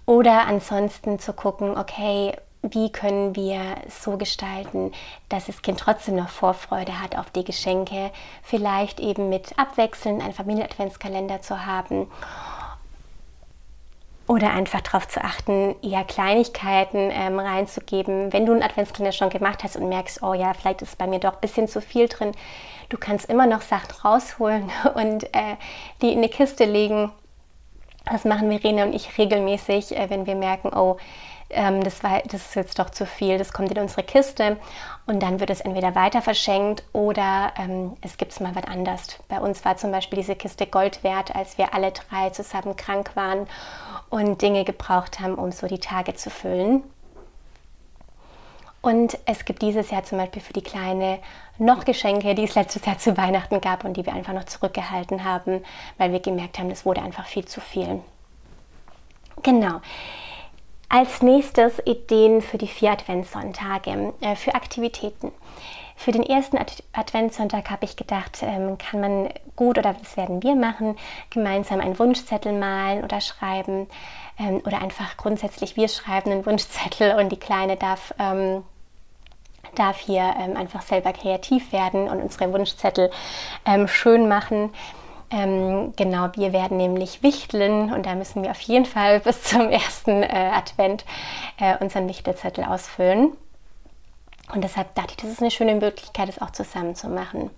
[0.06, 4.94] Oder ansonsten zu gucken, okay, wie können wir so gestalten,
[5.30, 10.34] dass das Kind trotzdem noch Vorfreude hat auf die Geschenke, vielleicht eben mit abwechselnd einen
[10.34, 12.08] Familienadventskalender zu haben
[14.28, 18.32] oder einfach darauf zu achten, eher Kleinigkeiten ähm, reinzugeben.
[18.32, 21.20] Wenn du einen Adventskalender schon gemacht hast und merkst, oh ja, vielleicht ist bei mir
[21.20, 22.32] doch ein bisschen zu viel drin,
[22.90, 25.58] du kannst immer noch Sachen rausholen und äh,
[26.02, 27.12] die in eine Kiste legen.
[28.06, 30.98] Das machen Verena und ich regelmäßig, äh, wenn wir merken, oh,
[31.50, 34.58] ähm, das, war, das ist jetzt doch zu viel, das kommt in unsere Kiste
[35.06, 39.20] und dann wird es entweder weiter verschenkt oder ähm, es gibt es mal was anderes.
[39.28, 43.12] Bei uns war zum Beispiel diese Kiste Gold wert, als wir alle drei zusammen krank
[43.16, 43.48] waren
[44.14, 46.84] und Dinge gebraucht haben, um so die Tage zu füllen.
[48.80, 51.18] Und es gibt dieses Jahr zum Beispiel für die Kleine
[51.58, 55.24] noch Geschenke, die es letztes Jahr zu Weihnachten gab und die wir einfach noch zurückgehalten
[55.24, 55.64] haben,
[55.98, 58.02] weil wir gemerkt haben, das wurde einfach viel zu viel.
[59.42, 59.82] Genau.
[60.90, 65.32] Als nächstes Ideen für die vier Adventssonntage, äh, für Aktivitäten.
[65.96, 70.44] Für den ersten Ad Adventssonntag habe ich gedacht, ähm, kann man gut, oder das werden
[70.44, 70.98] wir machen,
[71.30, 73.88] gemeinsam einen Wunschzettel malen oder schreiben.
[74.40, 78.64] Ähm, oder einfach grundsätzlich, wir schreiben einen Wunschzettel und die Kleine darf, ähm,
[79.76, 83.12] darf hier ähm, einfach selber kreativ werden und unsere Wunschzettel
[83.66, 84.72] ähm, schön machen.
[85.30, 89.70] Ähm, genau, wir werden nämlich wichteln und da müssen wir auf jeden Fall bis zum
[89.70, 91.06] ersten äh, Advent
[91.60, 93.34] äh, unseren Wichtelzettel ausfüllen.
[94.52, 97.50] Und deshalb dachte ich, das ist eine schöne Möglichkeit, das auch zusammen zu machen.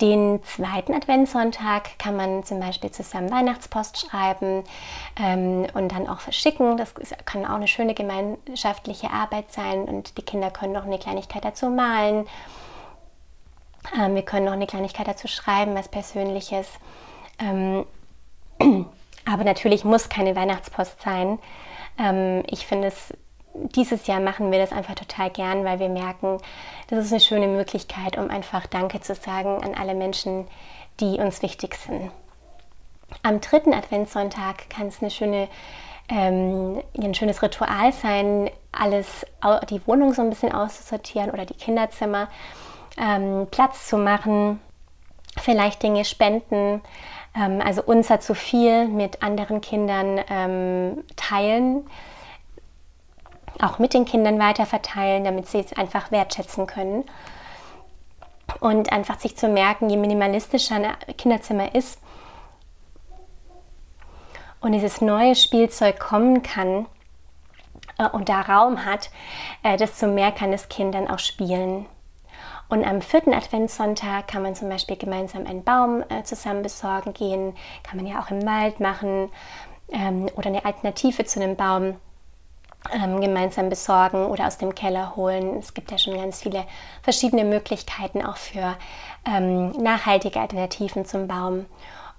[0.00, 4.64] Den zweiten Adventssonntag kann man zum Beispiel zusammen Weihnachtspost schreiben
[5.20, 6.76] ähm, und dann auch verschicken.
[6.76, 11.44] Das kann auch eine schöne gemeinschaftliche Arbeit sein und die Kinder können noch eine Kleinigkeit
[11.44, 12.26] dazu malen
[13.98, 16.68] ähm, wir können noch eine Kleinigkeit dazu schreiben, was Persönliches.
[17.38, 17.84] Ähm,
[19.24, 21.38] aber natürlich muss keine Weihnachtspost sein.
[21.98, 23.12] Ähm, ich finde es,
[23.54, 26.38] dieses Jahr machen wir das einfach total gern, weil wir merken,
[26.88, 30.46] das ist eine schöne Möglichkeit, um einfach Danke zu sagen an alle Menschen,
[31.00, 32.10] die uns wichtig sind.
[33.22, 35.48] Am dritten Adventssonntag kann es eine schöne
[36.08, 39.26] ähm, ein schönes Ritual sein, alles,
[39.70, 42.28] die Wohnung so ein bisschen auszusortieren oder die Kinderzimmer
[42.98, 44.60] ähm, Platz zu machen,
[45.38, 46.82] vielleicht Dinge spenden,
[47.34, 51.86] ähm, also unser zu viel mit anderen Kindern ähm, teilen,
[53.60, 57.04] auch mit den Kindern weiter verteilen, damit sie es einfach wertschätzen können.
[58.60, 62.00] Und einfach sich zu merken, je minimalistischer ein Kinderzimmer ist
[64.60, 66.86] und dieses neue Spielzeug kommen kann,
[67.98, 69.10] äh, und da Raum hat,
[69.62, 71.86] äh, desto mehr kann das Kind dann auch spielen.
[72.68, 77.54] Und am vierten Adventssonntag kann man zum Beispiel gemeinsam einen Baum äh, zusammen besorgen gehen,
[77.82, 79.30] kann man ja auch im Wald machen
[79.90, 81.96] ähm, oder eine Alternative zu einem Baum
[82.92, 85.58] ähm, gemeinsam besorgen oder aus dem Keller holen.
[85.58, 86.64] Es gibt ja schon ganz viele
[87.02, 88.76] verschiedene Möglichkeiten auch für
[89.26, 91.66] ähm, nachhaltige Alternativen zum Baum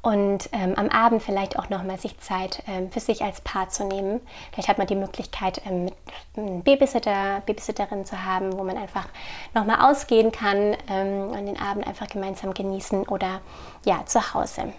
[0.04, 3.86] und ähm, am Abend vielleicht auch nochmal sich Zeit ähm, für sich als Paar zu
[3.86, 4.20] nehmen.
[4.52, 5.94] Vielleicht hat man die Möglichkeit, ähm, mit
[6.36, 9.08] einem Babysitter, Babysitterin zu haben, wo man einfach
[9.54, 13.40] nochmal ausgehen kann ähm, und den Abend einfach gemeinsam genießen oder
[13.86, 14.74] ja, zu Hause.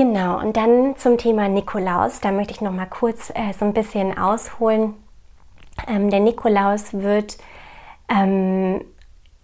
[0.00, 2.20] Genau, und dann zum Thema Nikolaus.
[2.20, 4.94] Da möchte ich nochmal kurz äh, so ein bisschen ausholen.
[5.86, 7.36] Ähm, der Nikolaus wird
[8.08, 8.82] ähm,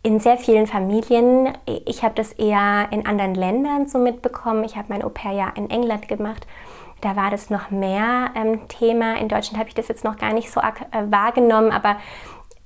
[0.03, 4.87] in sehr vielen Familien, ich habe das eher in anderen Ländern so mitbekommen, ich habe
[4.88, 6.47] mein Au-pair ja in England gemacht,
[7.03, 9.19] da war das noch mehr ähm, Thema.
[9.19, 10.73] In Deutschland habe ich das jetzt noch gar nicht so äh,
[11.11, 11.97] wahrgenommen, aber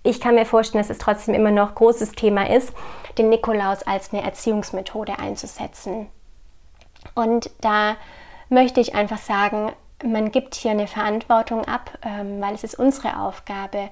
[0.04, 2.72] ich kann mir vorstellen, dass es trotzdem immer noch großes Thema ist,
[3.18, 6.06] den Nikolaus als eine Erziehungsmethode einzusetzen.
[7.14, 7.96] Und da
[8.48, 13.18] möchte ich einfach sagen, man gibt hier eine Verantwortung ab, ähm, weil es ist unsere
[13.18, 13.90] Aufgabe,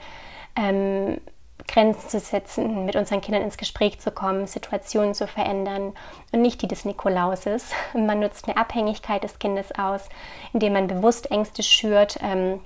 [0.56, 1.20] ähm,
[1.66, 5.92] Grenzen zu setzen, mit unseren Kindern ins Gespräch zu kommen, Situationen zu verändern
[6.32, 7.72] und nicht die des Nikolauses.
[7.94, 10.08] Man nutzt eine Abhängigkeit des Kindes aus,
[10.52, 12.60] indem man bewusst Ängste schürt, ähm,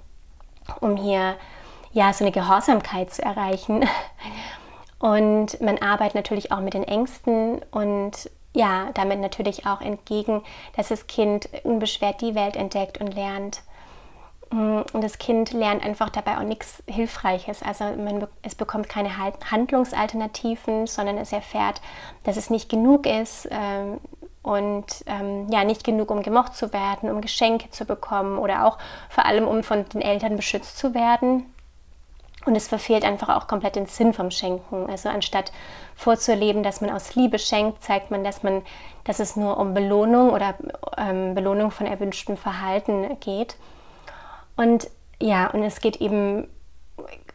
[0.80, 1.36] um hier
[1.92, 3.84] ja so eine Gehorsamkeit zu erreichen.
[4.98, 10.42] Und man arbeitet natürlich auch mit den Ängsten und ja, damit natürlich auch entgegen,
[10.76, 13.62] dass das Kind unbeschwert die Welt entdeckt und lernt.
[14.50, 17.62] Mm, und das Kind lernt einfach dabei auch nichts Hilfreiches.
[17.62, 19.10] Also man, es bekommt keine
[19.50, 21.80] Handlungsalternativen, sondern es erfährt,
[22.24, 23.98] dass es nicht genug ist ähm,
[24.42, 28.76] und ähm, ja, nicht genug, um gemocht zu werden, um Geschenke zu bekommen oder auch
[29.08, 31.46] vor allem, um von den Eltern beschützt zu werden.
[32.44, 34.90] Und es verfehlt einfach auch komplett den Sinn vom Schenken.
[34.90, 35.52] Also anstatt
[35.94, 38.62] vorzuleben, dass man aus Liebe schenkt, zeigt man, dass man,
[39.04, 40.54] dass es nur um Belohnung oder
[40.96, 43.56] ähm, Belohnung von erwünschtem Verhalten geht.
[44.56, 44.88] Und
[45.20, 46.48] ja, und es geht eben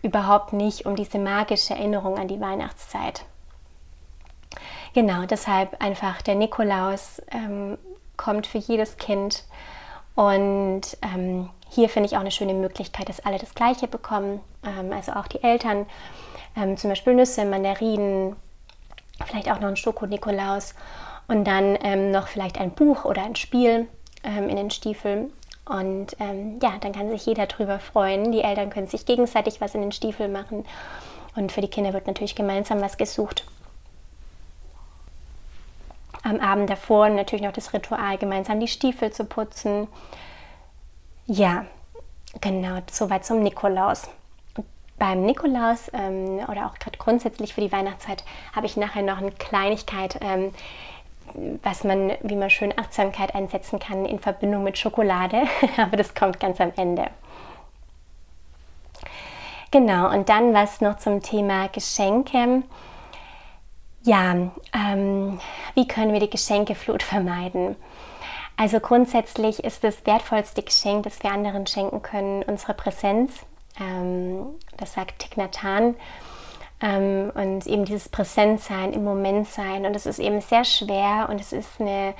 [0.01, 3.23] überhaupt nicht um diese magische Erinnerung an die Weihnachtszeit.
[4.93, 7.77] Genau, deshalb einfach der Nikolaus ähm,
[8.17, 9.43] kommt für jedes Kind
[10.15, 14.91] und ähm, hier finde ich auch eine schöne Möglichkeit, dass alle das Gleiche bekommen, ähm,
[14.93, 15.85] also auch die Eltern,
[16.55, 18.35] ähm, zum Beispiel Nüsse, Mandarinen,
[19.25, 20.75] vielleicht auch noch ein Schoko-Nikolaus
[21.27, 23.87] und dann ähm, noch vielleicht ein Buch oder ein Spiel
[24.23, 25.31] ähm, in den Stiefeln.
[25.65, 28.31] Und ähm, ja, dann kann sich jeder drüber freuen.
[28.31, 30.65] Die Eltern können sich gegenseitig was in den Stiefel machen.
[31.35, 33.45] Und für die Kinder wird natürlich gemeinsam was gesucht.
[36.23, 39.87] Am Abend davor natürlich noch das Ritual, gemeinsam die Stiefel zu putzen.
[41.27, 41.65] Ja,
[42.39, 44.09] genau, soweit zum Nikolaus.
[44.97, 48.23] Beim Nikolaus ähm, oder auch gerade grundsätzlich für die Weihnachtszeit
[48.55, 50.53] habe ich nachher noch eine Kleinigkeit, ähm,
[51.61, 55.43] was man, wie man schön Achtsamkeit einsetzen kann in Verbindung mit Schokolade,
[55.77, 57.09] aber das kommt ganz am Ende.
[59.71, 62.63] Genau, und dann was noch zum Thema Geschenke.
[64.03, 64.33] Ja,
[64.73, 65.39] ähm,
[65.75, 67.75] wie können wir die Geschenkeflut vermeiden?
[68.59, 73.31] Also grundsätzlich ist das wertvollste Geschenk, das wir anderen schenken können, unsere Präsenz.
[73.79, 75.59] Ähm, das sagt Thich Nhat.
[76.81, 79.85] Ähm, und eben dieses Präsentsein, im Moment sein.
[79.85, 82.15] Und es ist eben sehr schwer und es ist eine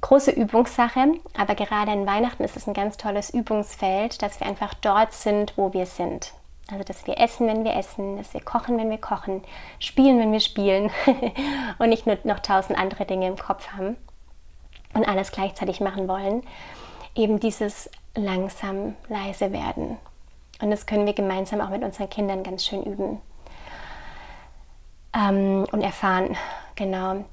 [0.00, 1.14] große Übungssache.
[1.36, 5.54] Aber gerade an Weihnachten ist es ein ganz tolles Übungsfeld, dass wir einfach dort sind,
[5.56, 6.32] wo wir sind.
[6.70, 9.42] Also, dass wir essen, wenn wir essen, dass wir kochen, wenn wir kochen,
[9.80, 10.90] spielen, wenn wir spielen
[11.78, 13.96] und nicht nur noch tausend andere Dinge im Kopf haben
[14.96, 16.42] und alles gleichzeitig machen wollen.
[17.14, 19.98] Eben dieses langsam leise werden.
[20.60, 23.20] Und das können wir gemeinsam auch mit unseren Kindern ganz schön üben
[25.14, 26.36] ähm, und erfahren.
[26.74, 27.24] Genau.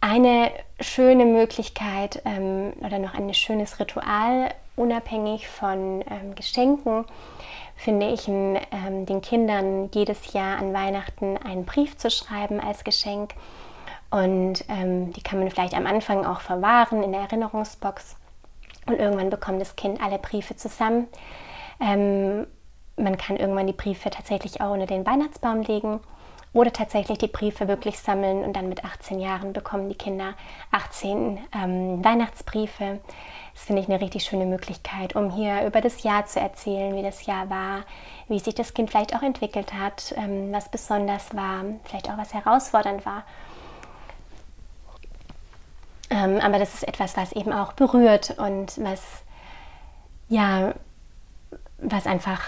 [0.00, 7.04] Eine schöne Möglichkeit ähm, oder noch ein schönes Ritual, unabhängig von ähm, Geschenken,
[7.76, 13.34] finde ich, ähm, den Kindern jedes Jahr an Weihnachten einen Brief zu schreiben als Geschenk.
[14.10, 18.16] Und ähm, die kann man vielleicht am Anfang auch verwahren in der Erinnerungsbox.
[18.86, 21.08] Und irgendwann bekommt das Kind alle Briefe zusammen.
[21.80, 22.46] Ähm,
[22.96, 26.00] man kann irgendwann die Briefe tatsächlich auch unter den Weihnachtsbaum legen
[26.52, 30.34] oder tatsächlich die Briefe wirklich sammeln und dann mit 18 Jahren bekommen die Kinder
[30.72, 33.00] 18 ähm, Weihnachtsbriefe.
[33.52, 37.02] Das finde ich eine richtig schöne Möglichkeit, um hier über das Jahr zu erzählen, wie
[37.02, 37.84] das Jahr war,
[38.28, 42.32] wie sich das Kind vielleicht auch entwickelt hat, ähm, was besonders war, vielleicht auch was
[42.32, 43.24] herausfordernd war.
[46.10, 49.02] Ähm, aber das ist etwas, was eben auch berührt und was
[50.28, 50.74] ja,
[51.78, 52.40] was einfach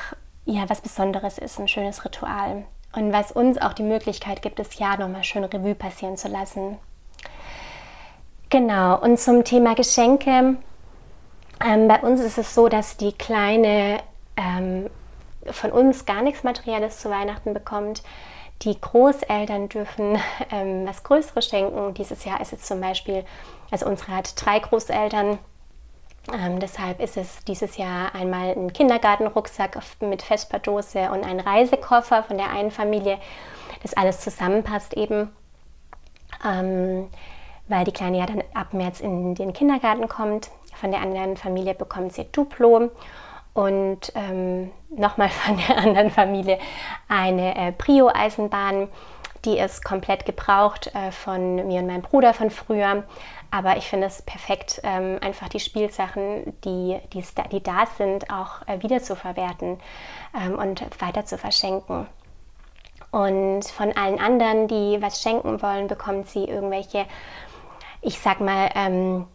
[0.45, 4.79] ja was Besonderes ist, ein schönes Ritual und was uns auch die Möglichkeit gibt, das
[4.79, 6.79] Jahr nochmal schön Revue passieren zu lassen.
[8.49, 10.57] Genau, und zum Thema Geschenke.
[11.65, 14.01] Ähm, bei uns ist es so, dass die Kleine
[14.37, 14.91] ähm,
[15.53, 18.03] von uns gar nichts Materielles zu Weihnachten bekommt.
[18.63, 20.19] Die Großeltern dürfen
[20.51, 21.95] ähm, was Größeres schenken.
[21.95, 23.25] Dieses Jahr ist es zum Beispiel,
[23.71, 25.39] also unsere hat drei Großeltern
[26.33, 32.37] ähm, deshalb ist es dieses Jahr einmal ein Kindergartenrucksack mit Vesperdose und ein Reisekoffer von
[32.37, 33.19] der einen Familie,
[33.83, 35.31] das alles zusammenpasst eben,
[36.45, 37.09] ähm,
[37.69, 40.51] weil die Kleine ja dann ab März in den Kindergarten kommt.
[40.75, 42.91] Von der anderen Familie bekommt sie Duplo
[43.55, 46.59] und ähm, nochmal von der anderen Familie
[47.09, 48.89] eine äh, Prio-Eisenbahn
[49.45, 53.05] Die ist komplett gebraucht äh, von mir und meinem Bruder von früher.
[53.51, 58.67] Aber ich finde es perfekt, ähm, einfach die Spielsachen, die, die, die da sind, auch
[58.69, 59.81] äh, wieder zu verwerten
[60.41, 62.07] ähm, und weiter zu verschenken.
[63.11, 67.07] Und von allen anderen, die was schenken wollen, bekommt sie irgendwelche,
[68.03, 69.27] ich sag mal, ähm,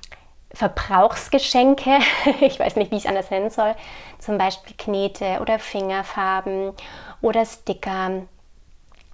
[0.56, 2.00] Verbrauchsgeschenke.
[2.42, 3.76] ich weiß nicht, wie ich es anders nennen soll.
[4.20, 6.74] Zum Beispiel Knete oder Fingerfarben
[7.22, 8.22] oder Sticker,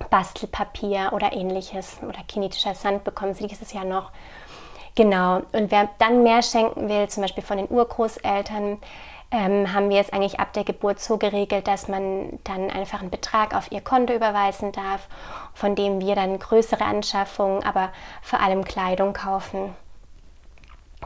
[0.10, 1.97] Bastelpapier oder ähnliches.
[2.04, 4.12] Oder kinetischer Sand bekommen sie dieses Jahr noch.
[4.95, 5.38] Genau.
[5.51, 8.77] Und wer dann mehr schenken will, zum Beispiel von den Urgroßeltern,
[9.32, 13.10] ähm, haben wir es eigentlich ab der Geburt so geregelt, dass man dann einfach einen
[13.10, 15.08] Betrag auf ihr Konto überweisen darf,
[15.54, 17.89] von dem wir dann größere Anschaffungen, aber
[18.21, 19.73] vor allem Kleidung kaufen.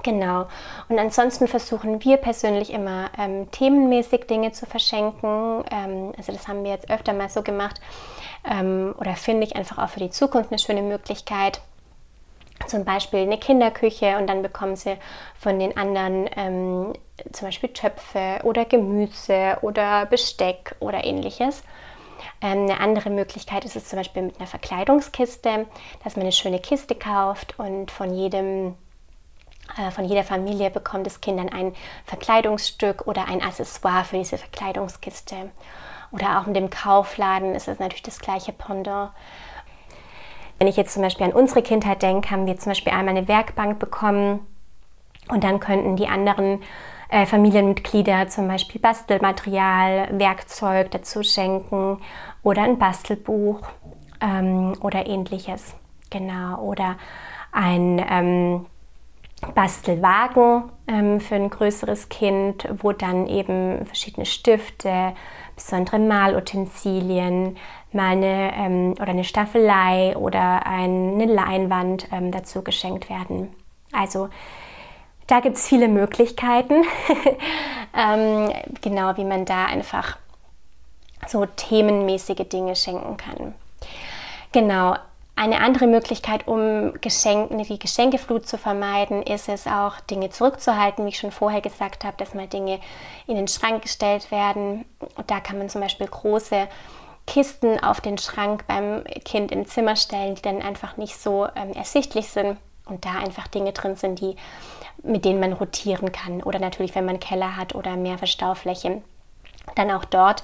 [0.03, 0.47] Genau.
[0.87, 5.63] Und ansonsten versuchen wir persönlich immer ähm, themenmäßig Dinge zu verschenken.
[5.71, 7.81] Ähm, also das haben wir jetzt öfter mal so gemacht.
[8.49, 11.61] Ähm, oder finde ich einfach auch für die Zukunft eine schöne Möglichkeit
[12.67, 14.97] zum Beispiel eine Kinderküche und dann bekommen sie
[15.37, 16.93] von den anderen ähm,
[17.31, 21.63] zum Beispiel Töpfe oder Gemüse oder Besteck oder ähnliches.
[22.41, 25.67] Ähm, eine andere Möglichkeit ist es zum Beispiel mit einer Verkleidungskiste,
[26.03, 28.75] dass man eine schöne Kiste kauft und von jedem
[29.91, 31.73] von jeder Familie bekommt das Kind dann ein
[32.05, 35.51] Verkleidungsstück oder ein Accessoire für diese Verkleidungskiste.
[36.11, 39.11] Oder auch mit dem Kaufladen ist es natürlich das gleiche Pendant.
[40.59, 43.27] Wenn ich jetzt zum Beispiel an unsere Kindheit denke, haben wir zum Beispiel einmal eine
[43.27, 44.47] Werkbank bekommen
[45.27, 46.61] und dann könnten die anderen
[47.09, 51.99] äh, Familienmitglieder zum Beispiel Bastelmaterial, Werkzeug dazu schenken
[52.43, 53.61] oder ein Bastelbuch
[54.21, 55.75] ähm, oder ähnliches.
[56.09, 56.61] Genau.
[56.61, 56.95] Oder
[57.51, 58.65] ein ähm,
[59.53, 65.13] Bastelwagen ähm, für ein größeres Kind, wo dann eben verschiedene Stifte,
[65.55, 67.57] besondere Malutensilien,
[67.91, 73.53] mal eine ähm, oder eine Staffelei oder eine Leinwand ähm, dazu geschenkt werden.
[73.91, 74.29] Also
[75.27, 76.83] da gibt es viele Möglichkeiten,
[77.97, 80.17] ähm, genau wie man da einfach
[81.27, 83.55] so themenmäßige Dinge schenken kann.
[84.51, 84.95] Genau,
[85.35, 91.09] eine andere Möglichkeit, um Geschenke, die Geschenkeflut zu vermeiden, ist es auch, Dinge zurückzuhalten, wie
[91.09, 92.79] ich schon vorher gesagt habe, dass mal Dinge
[93.27, 94.85] in den Schrank gestellt werden.
[95.15, 96.67] Und da kann man zum Beispiel große
[97.27, 101.73] Kisten auf den Schrank beim Kind im Zimmer stellen, die dann einfach nicht so ähm,
[101.73, 104.35] ersichtlich sind und da einfach Dinge drin sind, die,
[105.03, 106.43] mit denen man rotieren kann.
[106.43, 109.03] Oder natürlich, wenn man Keller hat oder mehr Verstauflächen,
[109.75, 110.43] dann auch dort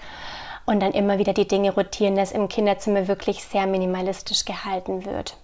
[0.65, 5.37] und dann immer wieder die Dinge rotieren, dass im Kinderzimmer wirklich sehr minimalistisch gehalten wird.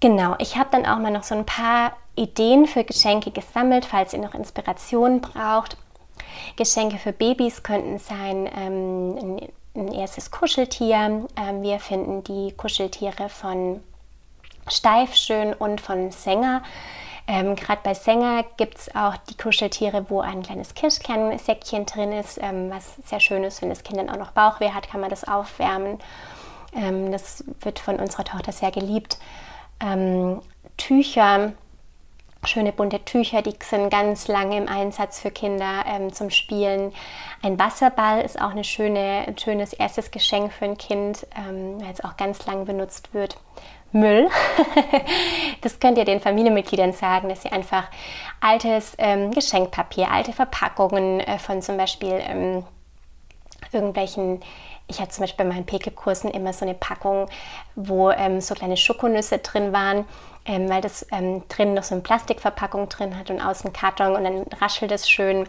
[0.00, 4.12] Genau, ich habe dann auch mal noch so ein paar Ideen für Geschenke gesammelt, falls
[4.12, 5.76] ihr noch Inspiration braucht.
[6.56, 9.40] Geschenke für Babys könnten sein ähm,
[9.74, 11.26] ein, erstes Kuscheltier.
[11.36, 13.82] Ähm, wir finden die Kuscheltiere von
[14.68, 16.62] Steifschön und von Sänger
[17.28, 22.38] ähm, Gerade bei Sänger gibt es auch die Kuscheltiere, wo ein kleines Kirschkernsäckchen drin ist,
[22.40, 25.10] ähm, was sehr schön ist, wenn das Kind dann auch noch Bauchweh hat, kann man
[25.10, 25.98] das aufwärmen.
[26.72, 29.18] Ähm, das wird von unserer Tochter sehr geliebt.
[29.80, 30.40] Ähm,
[30.76, 31.52] Tücher,
[32.44, 36.92] schöne bunte Tücher, die sind ganz lange im Einsatz für Kinder ähm, zum Spielen.
[37.42, 41.92] Ein Wasserball ist auch eine schöne, ein schönes erstes Geschenk für ein Kind, ähm, weil
[41.92, 43.36] es auch ganz lang benutzt wird.
[44.00, 44.28] Müll.
[45.62, 47.84] das könnt ihr den Familienmitgliedern sagen, dass sie einfach
[48.40, 52.64] altes ähm, Geschenkpapier, alte Verpackungen äh, von zum Beispiel ähm,
[53.72, 54.40] irgendwelchen
[54.88, 57.28] ich hatte zum Beispiel bei meinen Peke-Kursen immer so eine Packung,
[57.74, 60.04] wo ähm, so kleine Schokonüsse drin waren,
[60.44, 64.24] ähm, weil das ähm, drin noch so eine Plastikverpackung drin hat und außen Karton und
[64.24, 65.48] dann raschelt es schön.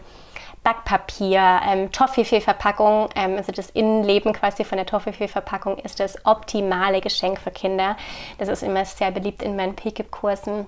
[0.62, 7.40] Backpapier, ähm, Toffifee-Verpackung, ähm, also das Innenleben quasi von der Toffifee-Verpackung ist das optimale Geschenk
[7.40, 7.96] für Kinder.
[8.38, 10.66] Das ist immer sehr beliebt in meinen Pickup-Kursen.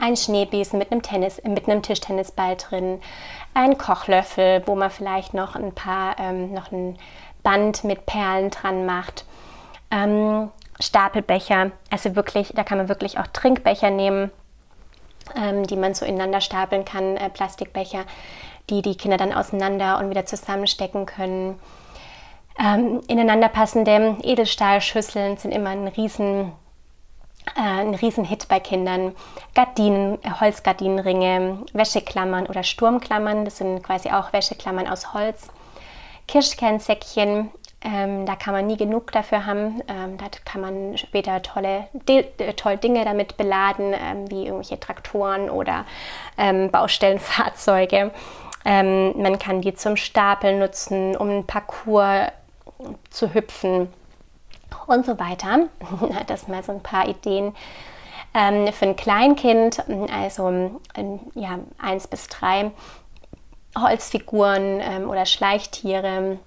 [0.00, 3.00] Ein Schneebesen mit einem, Tennis, mit einem Tischtennisball drin,
[3.54, 6.98] ein Kochlöffel, wo man vielleicht noch ein paar, ähm, noch ein
[7.42, 9.24] Band mit Perlen dran macht.
[9.90, 14.30] Ähm, Stapelbecher, also wirklich, da kann man wirklich auch Trinkbecher nehmen,
[15.34, 18.04] ähm, die man so ineinander stapeln kann, äh, Plastikbecher
[18.70, 21.58] die die Kinder dann auseinander und wieder zusammenstecken können.
[22.58, 26.52] Ähm, ineinander passende Edelstahlschüsseln sind immer ein riesen
[27.54, 29.14] äh, ein Riesenhit bei Kindern.
[29.54, 35.48] Gardinen, äh, Holzgardinenringe, Wäscheklammern oder Sturmklammern, das sind quasi auch Wäscheklammern aus Holz.
[36.26, 37.50] Kirschkernsäckchen,
[37.82, 39.80] ähm, da kann man nie genug dafür haben.
[39.86, 45.48] Ähm, da kann man später tolle, äh, tolle Dinge damit beladen, ähm, wie irgendwelche Traktoren
[45.48, 45.84] oder
[46.36, 48.10] ähm, Baustellenfahrzeuge.
[48.68, 52.32] Ähm, man kann die zum Stapeln nutzen, um einen Parcours
[53.10, 53.88] zu hüpfen
[54.88, 55.68] und so weiter.
[56.26, 57.54] Das sind mal so ein paar Ideen
[58.34, 60.48] ähm, für ein Kleinkind, also
[60.96, 62.72] ähm, ja, eins bis drei
[63.78, 66.38] Holzfiguren ähm, oder Schleichtiere.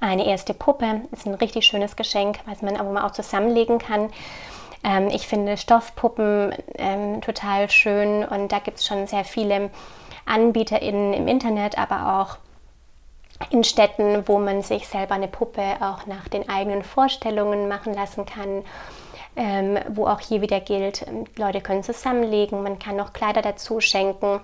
[0.00, 4.10] Eine erste Puppe ist ein richtig schönes Geschenk, was man, man auch zusammenlegen kann.
[4.82, 9.70] Ähm, ich finde Stoffpuppen ähm, total schön und da gibt es schon sehr viele
[10.26, 12.36] AnbieterInnen im Internet, aber auch
[13.50, 18.26] in Städten, wo man sich selber eine Puppe auch nach den eigenen Vorstellungen machen lassen
[18.26, 18.64] kann.
[19.34, 23.80] Ähm, wo auch hier wieder gilt, ähm, Leute können zusammenlegen, man kann noch Kleider dazu
[23.80, 24.40] schenken.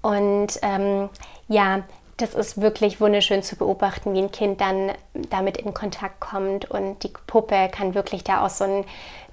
[0.00, 1.10] Und ähm,
[1.48, 1.82] ja,
[2.16, 4.92] das ist wirklich wunderschön zu beobachten, wie ein Kind dann
[5.28, 8.84] damit in Kontakt kommt und die Puppe kann wirklich da auch so ein,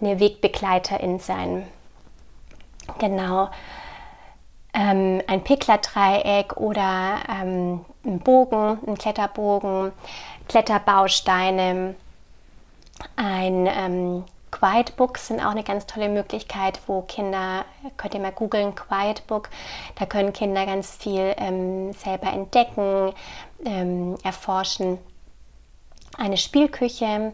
[0.01, 1.65] eine Wegbegleiterin sein.
[2.99, 3.49] Genau.
[4.74, 9.91] Ähm, ein Pickler-Dreieck oder ähm, ein Bogen, ein Kletterbogen,
[10.47, 11.95] Kletterbausteine,
[13.15, 17.65] ein ähm, Quiet Books sind auch eine ganz tolle Möglichkeit, wo Kinder,
[17.97, 19.49] könnt ihr mal googeln, Quiet Book,
[19.95, 23.13] da können Kinder ganz viel ähm, selber entdecken,
[23.65, 24.99] ähm, erforschen.
[26.17, 27.34] Eine Spielküche,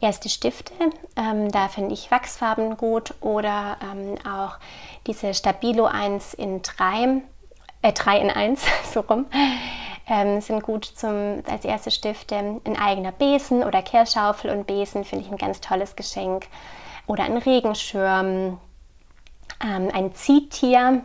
[0.00, 0.72] erste Stifte,
[1.16, 4.56] ähm, da finde ich Wachsfarben gut oder ähm, auch
[5.06, 7.22] diese Stabilo 1 in 3,
[7.82, 9.26] äh 3 in 1, so rum
[10.06, 12.36] ähm, sind gut zum, als erste Stifte.
[12.36, 16.46] Ein eigener Besen oder Kehrschaufel und Besen finde ich ein ganz tolles Geschenk.
[17.06, 18.58] Oder ein Regenschirm,
[19.62, 21.02] ähm, ein Ziehtier,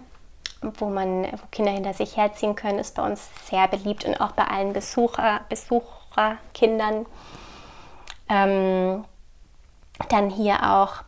[0.62, 4.32] wo, man, wo Kinder hinter sich herziehen können, ist bei uns sehr beliebt und auch
[4.32, 7.06] bei allen Besucher, Besucherkindern.
[8.30, 9.06] Ähm,
[10.08, 11.04] dann hier auch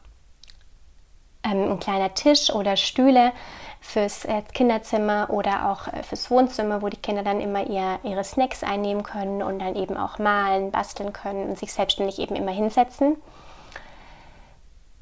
[1.43, 3.31] ähm, ein kleiner Tisch oder Stühle
[3.79, 8.23] fürs äh, Kinderzimmer oder auch äh, fürs Wohnzimmer, wo die Kinder dann immer ihr, ihre
[8.23, 12.51] Snacks einnehmen können und dann eben auch malen, basteln können und sich selbstständig eben immer
[12.51, 13.17] hinsetzen.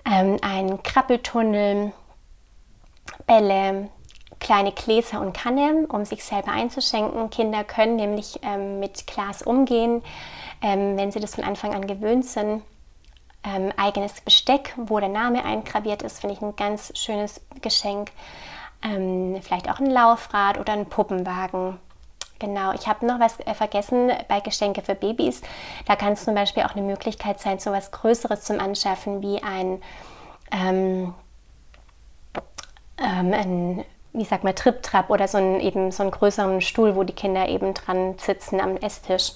[0.06, 1.92] Ähm, ein Krabbeltunnel,
[3.28, 3.90] Bälle,
[4.40, 7.30] kleine Gläser und Kannen, um sich selber einzuschenken.
[7.30, 10.02] Kinder können nämlich ähm, mit Glas umgehen,
[10.62, 12.64] ähm, wenn sie das von Anfang an gewöhnt sind.
[13.44, 18.12] Ähm, eigenes Besteck, wo der Name eingraviert ist, finde ich ein ganz schönes Geschenk
[18.82, 21.80] ähm, vielleicht auch ein Laufrad oder ein Puppenwagen.
[22.40, 25.42] Genau, ich habe noch was äh, vergessen bei Geschenke für Babys.
[25.86, 29.44] Da kann es zum Beispiel auch eine Möglichkeit sein, so was Größeres zum Anschaffen wie
[29.44, 29.82] ein,
[30.52, 31.14] ähm,
[32.98, 37.04] ähm, ein wie sagt man, Trip-Trap oder so einen, eben so einen größeren Stuhl, wo
[37.04, 39.34] die Kinder eben dran sitzen am Esstisch,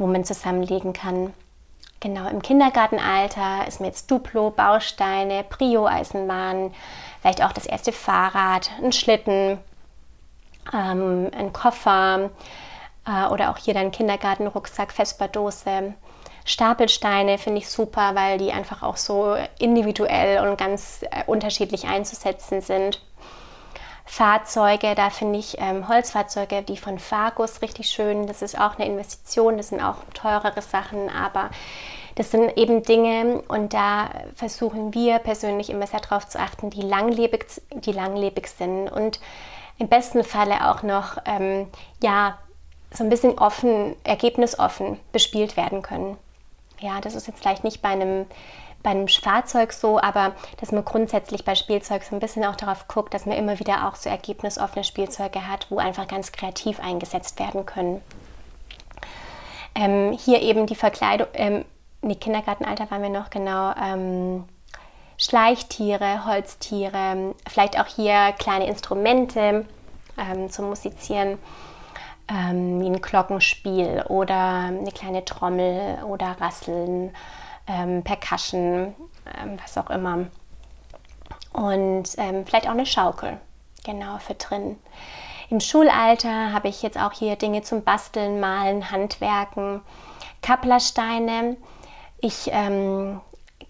[0.00, 1.32] wo man zusammenlegen kann.
[2.00, 6.74] Genau, im Kindergartenalter ist mir jetzt Duplo, Bausteine, Prio-Eisenbahn,
[7.20, 9.58] vielleicht auch das erste Fahrrad, ein Schlitten,
[10.72, 12.30] ähm, ein Koffer
[13.06, 15.94] äh, oder auch hier dein Kindergartenrucksack, Vesperdose.
[16.46, 22.62] Stapelsteine finde ich super, weil die einfach auch so individuell und ganz äh, unterschiedlich einzusetzen
[22.62, 23.02] sind.
[24.10, 28.26] Fahrzeuge, da finde ich ähm, Holzfahrzeuge, die von Fagus richtig schön.
[28.26, 31.50] Das ist auch eine Investition, das sind auch teurere Sachen, aber
[32.16, 36.82] das sind eben Dinge und da versuchen wir persönlich immer sehr darauf zu achten, die
[36.82, 39.20] langlebig, die langlebig sind und
[39.78, 41.68] im besten Falle auch noch ähm,
[42.02, 42.36] ja
[42.92, 46.18] so ein bisschen offen, ergebnisoffen bespielt werden können.
[46.80, 48.26] Ja, das ist jetzt vielleicht nicht bei einem
[48.82, 52.88] bei einem Fahrzeug so, aber dass man grundsätzlich bei Spielzeug so ein bisschen auch darauf
[52.88, 57.38] guckt, dass man immer wieder auch so ergebnisoffene Spielzeuge hat, wo einfach ganz kreativ eingesetzt
[57.38, 58.00] werden können.
[59.74, 61.64] Ähm, hier eben die Verkleidung, ähm,
[62.02, 63.72] nee, Kindergartenalter waren wir noch genau.
[63.80, 64.44] Ähm,
[65.18, 69.66] Schleichtiere, Holztiere, vielleicht auch hier kleine Instrumente
[70.16, 71.36] ähm, zum Musizieren,
[72.26, 77.14] ähm, wie ein Glockenspiel oder eine kleine Trommel oder Rasseln
[77.70, 78.94] ähm, Percussion,
[79.38, 80.26] ähm, was auch immer.
[81.52, 83.38] Und ähm, vielleicht auch eine Schaukel,
[83.84, 84.76] genau, für drin.
[85.50, 89.80] Im Schulalter habe ich jetzt auch hier Dinge zum Basteln, Malen, Handwerken,
[90.42, 91.56] Kapplersteine.
[92.20, 93.20] Ich ähm,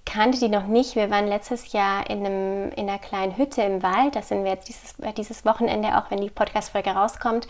[0.05, 0.94] kannte die noch nicht.
[0.94, 4.14] Wir waren letztes Jahr in, einem, in einer kleinen Hütte im Wald.
[4.14, 7.48] Da sind wir jetzt dieses, dieses Wochenende, auch wenn die Podcast-Folge rauskommt.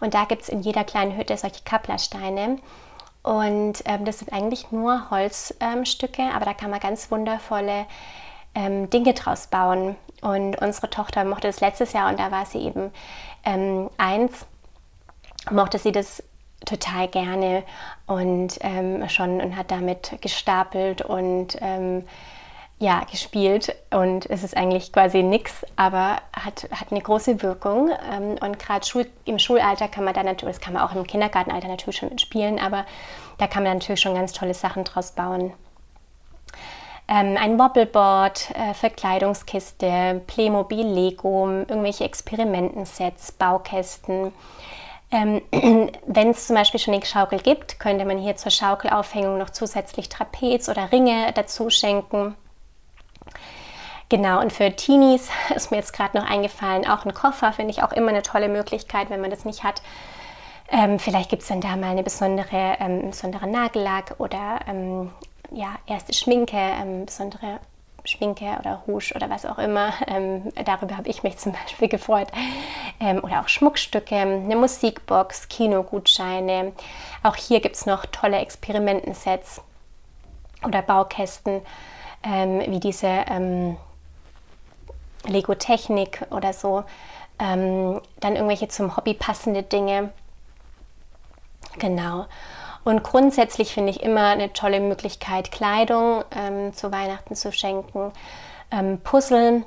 [0.00, 2.58] Und da gibt es in jeder kleinen Hütte solche Kapplersteine.
[3.22, 7.86] Und ähm, das sind eigentlich nur Holzstücke, ähm, aber da kann man ganz wundervolle
[8.54, 9.96] ähm, Dinge draus bauen.
[10.22, 12.92] Und unsere Tochter mochte das letztes Jahr und da war sie eben
[13.44, 14.46] ähm, eins,
[15.50, 16.22] mochte sie das
[16.66, 17.62] total gerne
[18.06, 22.04] und ähm, schon und hat damit gestapelt und ähm,
[22.80, 27.90] ja, gespielt und es ist eigentlich quasi nichts, aber hat, hat eine große Wirkung.
[28.10, 31.06] Ähm, und gerade Schul im Schulalter kann man da natürlich, das kann man auch im
[31.06, 32.86] Kindergartenalter natürlich schon spielen, aber
[33.36, 35.52] da kann man natürlich schon ganz tolle Sachen draus bauen.
[37.06, 44.32] Ähm, ein Wobbleboard, äh, Verkleidungskiste, Playmobil, Lego, irgendwelche Experimentensets, Baukästen.
[45.10, 45.42] Ähm,
[46.06, 50.08] Wenn es zum Beispiel schon eine Schaukel gibt, könnte man hier zur Schaukelaufhängung noch zusätzlich
[50.08, 52.36] Trapez oder Ringe dazu schenken.
[54.10, 57.84] Genau, und für Teenies ist mir jetzt gerade noch eingefallen, auch ein Koffer finde ich
[57.84, 59.82] auch immer eine tolle Möglichkeit, wenn man das nicht hat.
[60.68, 65.12] Ähm, vielleicht gibt es dann da mal eine besondere, ähm, besondere Nagellack oder ähm,
[65.52, 67.60] ja, erste Schminke, ähm, besondere
[68.04, 69.92] Schminke oder Rouge oder was auch immer.
[70.08, 72.28] Ähm, darüber habe ich mich zum Beispiel gefreut.
[72.98, 76.72] Ähm, oder auch Schmuckstücke, eine Musikbox, Kinogutscheine.
[77.22, 79.62] Auch hier gibt es noch tolle Experimentensets
[80.64, 81.62] oder Baukästen,
[82.22, 83.24] wie diese
[85.26, 86.84] Lego Technik oder so.
[87.38, 90.12] Ähm, dann irgendwelche zum Hobby passende Dinge.
[91.78, 92.26] Genau.
[92.84, 98.12] Und grundsätzlich finde ich immer eine tolle Möglichkeit, Kleidung ähm, zu Weihnachten zu schenken,
[98.70, 99.64] ähm, Puzzle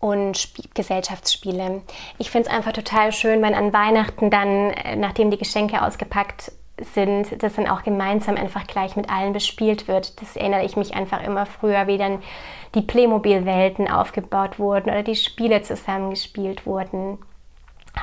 [0.00, 1.82] und Sp Gesellschaftsspiele.
[2.18, 6.52] Ich finde es einfach total schön, wenn an Weihnachten dann, äh, nachdem die Geschenke ausgepackt
[6.80, 10.20] sind, das dann auch gemeinsam einfach gleich mit allen bespielt wird.
[10.20, 12.22] Das erinnere ich mich einfach immer früher, wie dann
[12.74, 17.18] die Playmobil-Welten aufgebaut wurden oder die Spiele zusammengespielt wurden.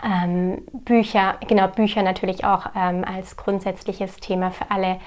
[0.04, 5.02] Ähm, Bücher, genau, Bücher natürlich auch ähm, als grundsätzliches Thema für alle,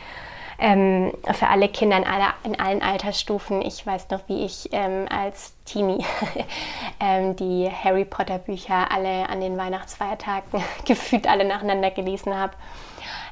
[0.58, 3.62] ähm, für alle Kinder in, aller, in, allen Altersstufen.
[3.62, 6.04] Ich weiß noch, wie ich ähm, als Teenie
[7.00, 12.52] ähm, die Harry Potter Bücher alle an den Weihnachtsfeiertagen gefühlt alle nacheinander gelesen habe.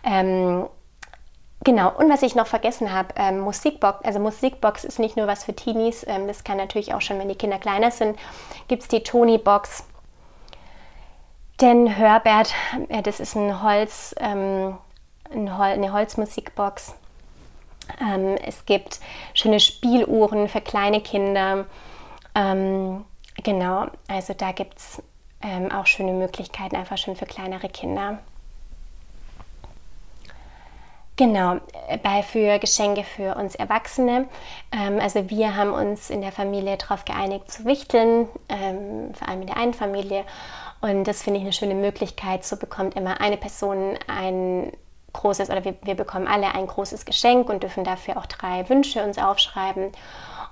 [0.04, 0.66] Ähm,
[1.64, 5.44] Genau, und was ich noch vergessen habe, ähm, Musikbox, also Musikbox ist nicht nur was
[5.44, 8.18] für Teenies, ähm, das kann natürlich auch schon, wenn die Kinder kleiner sind,
[8.66, 9.84] gibt es die Tony-Box.
[11.60, 12.52] Denn Hörbert,
[12.88, 14.76] äh, das ist ein Holz, ähm,
[15.32, 16.96] ein Hol eine Holzmusikbox.
[18.00, 18.98] Ähm, es gibt
[19.32, 21.66] schöne Spieluhren für kleine Kinder.
[22.34, 23.04] Ähm,
[23.44, 25.02] genau, also da gibt es
[25.42, 28.18] ähm, auch schöne Möglichkeiten, einfach schon für kleinere Kinder.
[31.16, 31.56] Genau,
[31.88, 34.28] äh, bei für Geschenke für uns Erwachsene.
[34.72, 39.42] Ähm, also wir haben uns in der Familie darauf geeinigt zu wichteln, ähm, vor allem
[39.42, 40.24] in der einen Familie.
[40.80, 42.44] Und das finde ich eine schöne Möglichkeit.
[42.44, 44.72] So bekommt immer eine Person ein
[45.12, 49.04] großes, oder wir, wir bekommen alle ein großes Geschenk und dürfen dafür auch drei Wünsche
[49.04, 49.92] uns aufschreiben.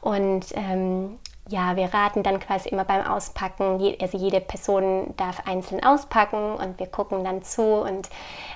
[0.03, 1.19] Und ähm,
[1.51, 6.79] ja, wir raten dann quasi immer beim Auspacken, also jede Person darf einzeln auspacken und
[6.79, 8.09] wir gucken dann zu und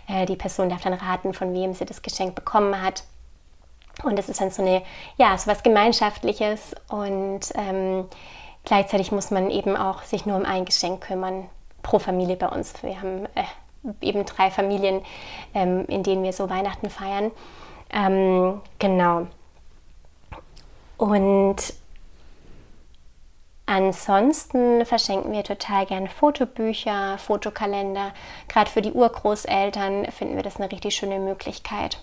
[0.09, 3.03] äh, die Person darf dann raten, von wem sie das Geschenk bekommen hat.
[4.05, 4.83] Und es ist dann so eine,
[5.17, 8.07] ja, so was Gemeinschaftliches und ähm,
[8.65, 11.49] gleichzeitig muss man eben auch sich nur um ein Geschenk kümmern
[11.83, 12.81] pro Familie bei uns.
[12.83, 13.45] Wir haben äh,
[14.01, 15.03] eben drei Familien,
[15.53, 17.33] ähm, in denen wir so Weihnachten feiern.
[17.93, 19.27] Ähm, genau.
[20.97, 21.75] Und
[23.67, 28.13] Ansonsten verschenken wir total gern Fotobücher, Fotokalender.
[28.49, 31.99] Gerade für die Urgroßeltern finden wir das eine richtig schöne Möglichkeit.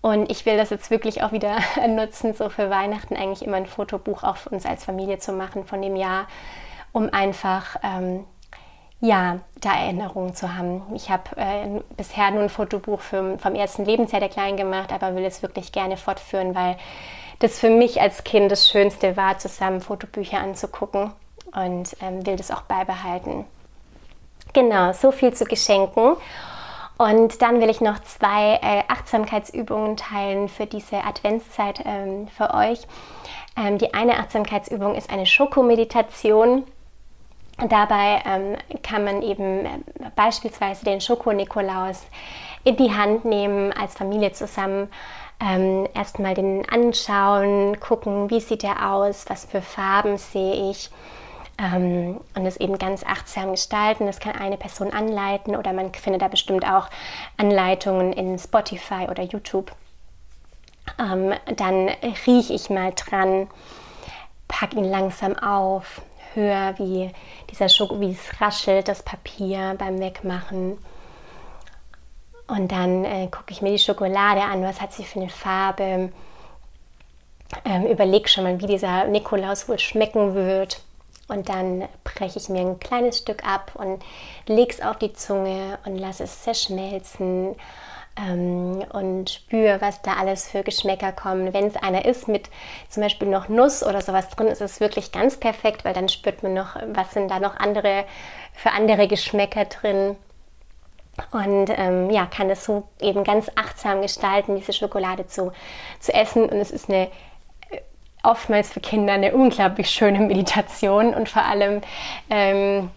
[0.00, 1.58] Und ich will das jetzt wirklich auch wieder
[1.88, 5.64] nutzen, so für Weihnachten eigentlich immer ein Fotobuch auch für uns als Familie zu machen
[5.64, 6.26] von dem Jahr,
[6.92, 8.24] um einfach ähm,
[9.00, 10.82] ja, da Erinnerungen zu haben.
[10.94, 15.14] Ich habe äh, bisher nur ein Fotobuch für, vom ersten Lebensjahr der Kleinen gemacht, aber
[15.14, 16.76] will es wirklich gerne fortführen, weil
[17.42, 21.12] das für mich als Kind das Schönste war, zusammen Fotobücher anzugucken
[21.54, 23.44] und ähm, will das auch beibehalten.
[24.52, 26.16] Genau, so viel zu Geschenken.
[26.98, 32.80] Und dann will ich noch zwei äh, Achtsamkeitsübungen teilen für diese Adventszeit ähm, für euch.
[33.56, 36.64] Ähm, die eine Achtsamkeitsübung ist eine Schokomeditation.
[37.68, 39.68] Dabei ähm, kann man eben äh,
[40.14, 42.04] beispielsweise den Schoko-Nikolaus
[42.64, 44.88] in die Hand nehmen, als Familie zusammen
[45.42, 50.90] ähm, erstmal den anschauen, gucken, wie sieht er aus, was für Farben sehe ich
[51.58, 54.06] ähm, und es eben ganz achtsam gestalten.
[54.06, 56.88] Das kann eine Person anleiten oder man findet da bestimmt auch
[57.36, 59.72] Anleitungen in Spotify oder YouTube.
[60.98, 61.88] Ähm, dann
[62.26, 63.48] rieche ich mal dran,
[64.46, 66.02] packe ihn langsam auf,
[66.34, 67.10] höre, wie
[67.50, 70.78] dieser Schoko, wie es raschelt, das Papier beim Wegmachen.
[72.52, 76.12] Und dann äh, gucke ich mir die Schokolade an, was hat sie für eine Farbe.
[77.64, 80.82] Ähm, überlege schon mal, wie dieser Nikolaus wohl schmecken wird.
[81.28, 84.04] Und dann breche ich mir ein kleines Stück ab und
[84.46, 87.56] lege es auf die Zunge und lasse es zerschmelzen.
[88.16, 91.54] ähm, und spüre, was da alles für Geschmäcker kommen.
[91.54, 92.50] Wenn es einer ist mit
[92.88, 96.42] zum Beispiel noch Nuss oder sowas drin, ist es wirklich ganz perfekt, weil dann spürt
[96.42, 98.04] man noch, was sind da noch andere
[98.52, 100.16] für andere Geschmäcker drin.
[101.30, 105.52] Und ähm, ja, kann es so eben ganz achtsam gestalten, diese Schokolade zu,
[106.00, 106.44] zu essen.
[106.48, 107.08] Und es ist eine
[108.22, 111.80] oftmals für Kinder eine unglaublich schöne Meditation und vor allem
[112.30, 112.90] ähm,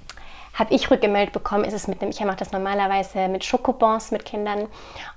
[0.53, 4.23] habe ich rückgemeldet bekommen, ist es mit einem, ich mache das normalerweise mit Schokobons mit
[4.23, 4.67] Kindern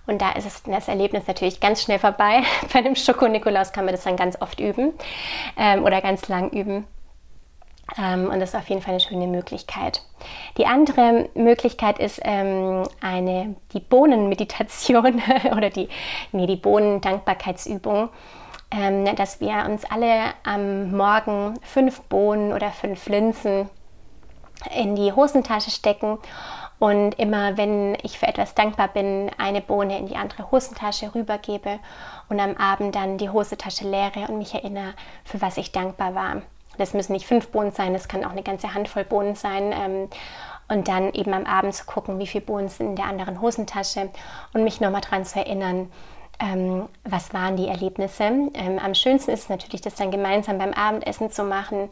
[0.06, 2.42] und da ist es das Erlebnis natürlich ganz schnell vorbei.
[2.72, 4.94] Bei einem Schoko-Nikolaus kann man das dann ganz oft üben
[5.56, 6.86] ähm, oder ganz lang üben.
[7.96, 10.02] Ähm, und das ist auf jeden Fall eine schöne Möglichkeit.
[10.56, 15.22] Die andere Möglichkeit ist ähm, eine, die Bohnenmeditation
[15.56, 15.88] oder die,
[16.32, 18.10] nee, die Bohnendankbarkeitsübung
[18.70, 23.70] ähm, dass wir uns alle am Morgen fünf Bohnen oder fünf Linsen
[24.76, 26.18] in die Hosentasche stecken
[26.78, 31.78] und immer, wenn ich für etwas dankbar bin, eine Bohne in die andere Hosentasche rübergebe
[32.28, 36.42] und am Abend dann die Hosentasche leere und mich erinnere, für was ich dankbar war.
[36.78, 39.72] Das müssen nicht fünf Bohnen sein, das kann auch eine ganze Handvoll Bohnen sein.
[39.72, 40.08] Ähm,
[40.68, 44.10] und dann eben am Abend zu gucken, wie viele Bohnen sind in der anderen Hosentasche
[44.52, 45.90] und mich nochmal daran zu erinnern,
[46.40, 48.24] ähm, was waren die Erlebnisse.
[48.24, 51.88] Ähm, am schönsten ist es natürlich, das dann gemeinsam beim Abendessen zu machen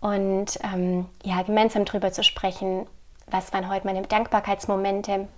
[0.00, 2.86] und ähm, ja, gemeinsam darüber zu sprechen,
[3.30, 5.28] was waren heute meine Dankbarkeitsmomente.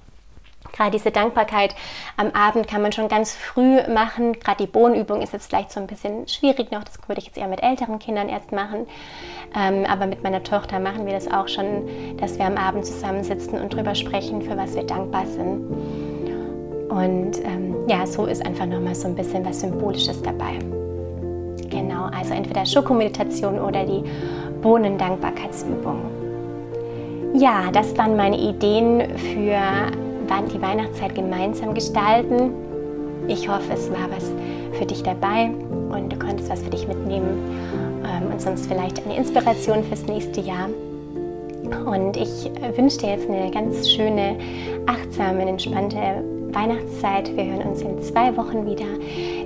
[0.72, 1.74] Gerade diese Dankbarkeit
[2.16, 4.38] am Abend kann man schon ganz früh machen.
[4.38, 6.84] Gerade die Bohnenübung ist jetzt vielleicht so ein bisschen schwierig noch.
[6.84, 8.86] Das würde ich jetzt eher mit älteren Kindern erst machen.
[9.56, 13.61] Ähm, aber mit meiner Tochter machen wir das auch schon, dass wir am Abend zusammensitzen
[13.61, 15.66] und darüber sprechen, für was wir dankbar sind.
[16.90, 20.58] Und ähm, ja, so ist einfach nochmal so ein bisschen was Symbolisches dabei.
[21.68, 24.02] Genau, also entweder Schokomeditation oder die
[24.61, 26.00] Bohnendankbarkeitsübung.
[27.34, 29.61] Ja, das waren meine Ideen für
[30.53, 32.53] die Weihnachtszeit gemeinsam gestalten.
[33.28, 34.31] Ich hoffe, es war was
[34.78, 35.51] für dich dabei
[35.91, 37.39] und du konntest was für dich mitnehmen
[38.05, 40.68] ähm, und sonst vielleicht eine Inspiration fürs nächste Jahr.
[41.87, 44.37] Und ich wünsche dir jetzt eine ganz schöne,
[44.87, 47.37] achtsame, entspannte Weihnachtszeit.
[47.37, 48.87] Wir hören uns in zwei Wochen wieder.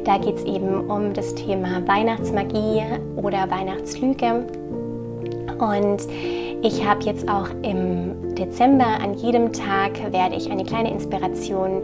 [0.04, 2.82] Da geht es eben um das Thema Weihnachtsmagie
[3.16, 4.46] oder Weihnachtslüge.
[5.58, 6.06] Und
[6.64, 11.82] ich habe jetzt auch im Dezember an jedem Tag werde ich eine kleine Inspiration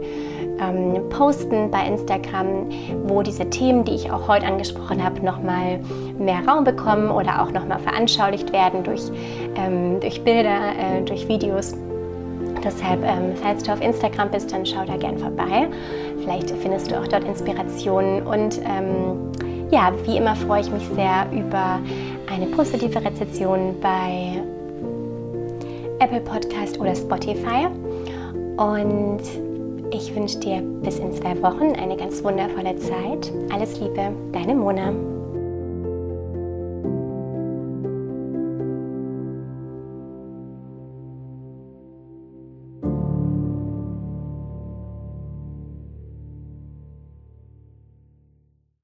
[0.59, 2.67] ähm, posten bei Instagram,
[3.05, 5.79] wo diese Themen, die ich auch heute angesprochen habe, nochmal
[6.17, 9.03] mehr Raum bekommen oder auch nochmal veranschaulicht werden durch,
[9.55, 11.75] ähm, durch Bilder, äh, durch Videos.
[12.63, 15.67] Deshalb, ähm, falls du auf Instagram bist, dann schau da gern vorbei.
[16.21, 18.23] Vielleicht findest du auch dort Inspirationen.
[18.23, 19.31] Und ähm,
[19.69, 21.79] ja, wie immer freue ich mich sehr über
[22.31, 24.41] eine positive Rezession bei
[26.01, 27.67] Apple Podcast oder Spotify.
[28.57, 29.21] Und
[29.91, 33.31] ich wünsche dir bis in zwei Wochen eine ganz wundervolle Zeit.
[33.53, 34.91] Alles Liebe, deine Mona.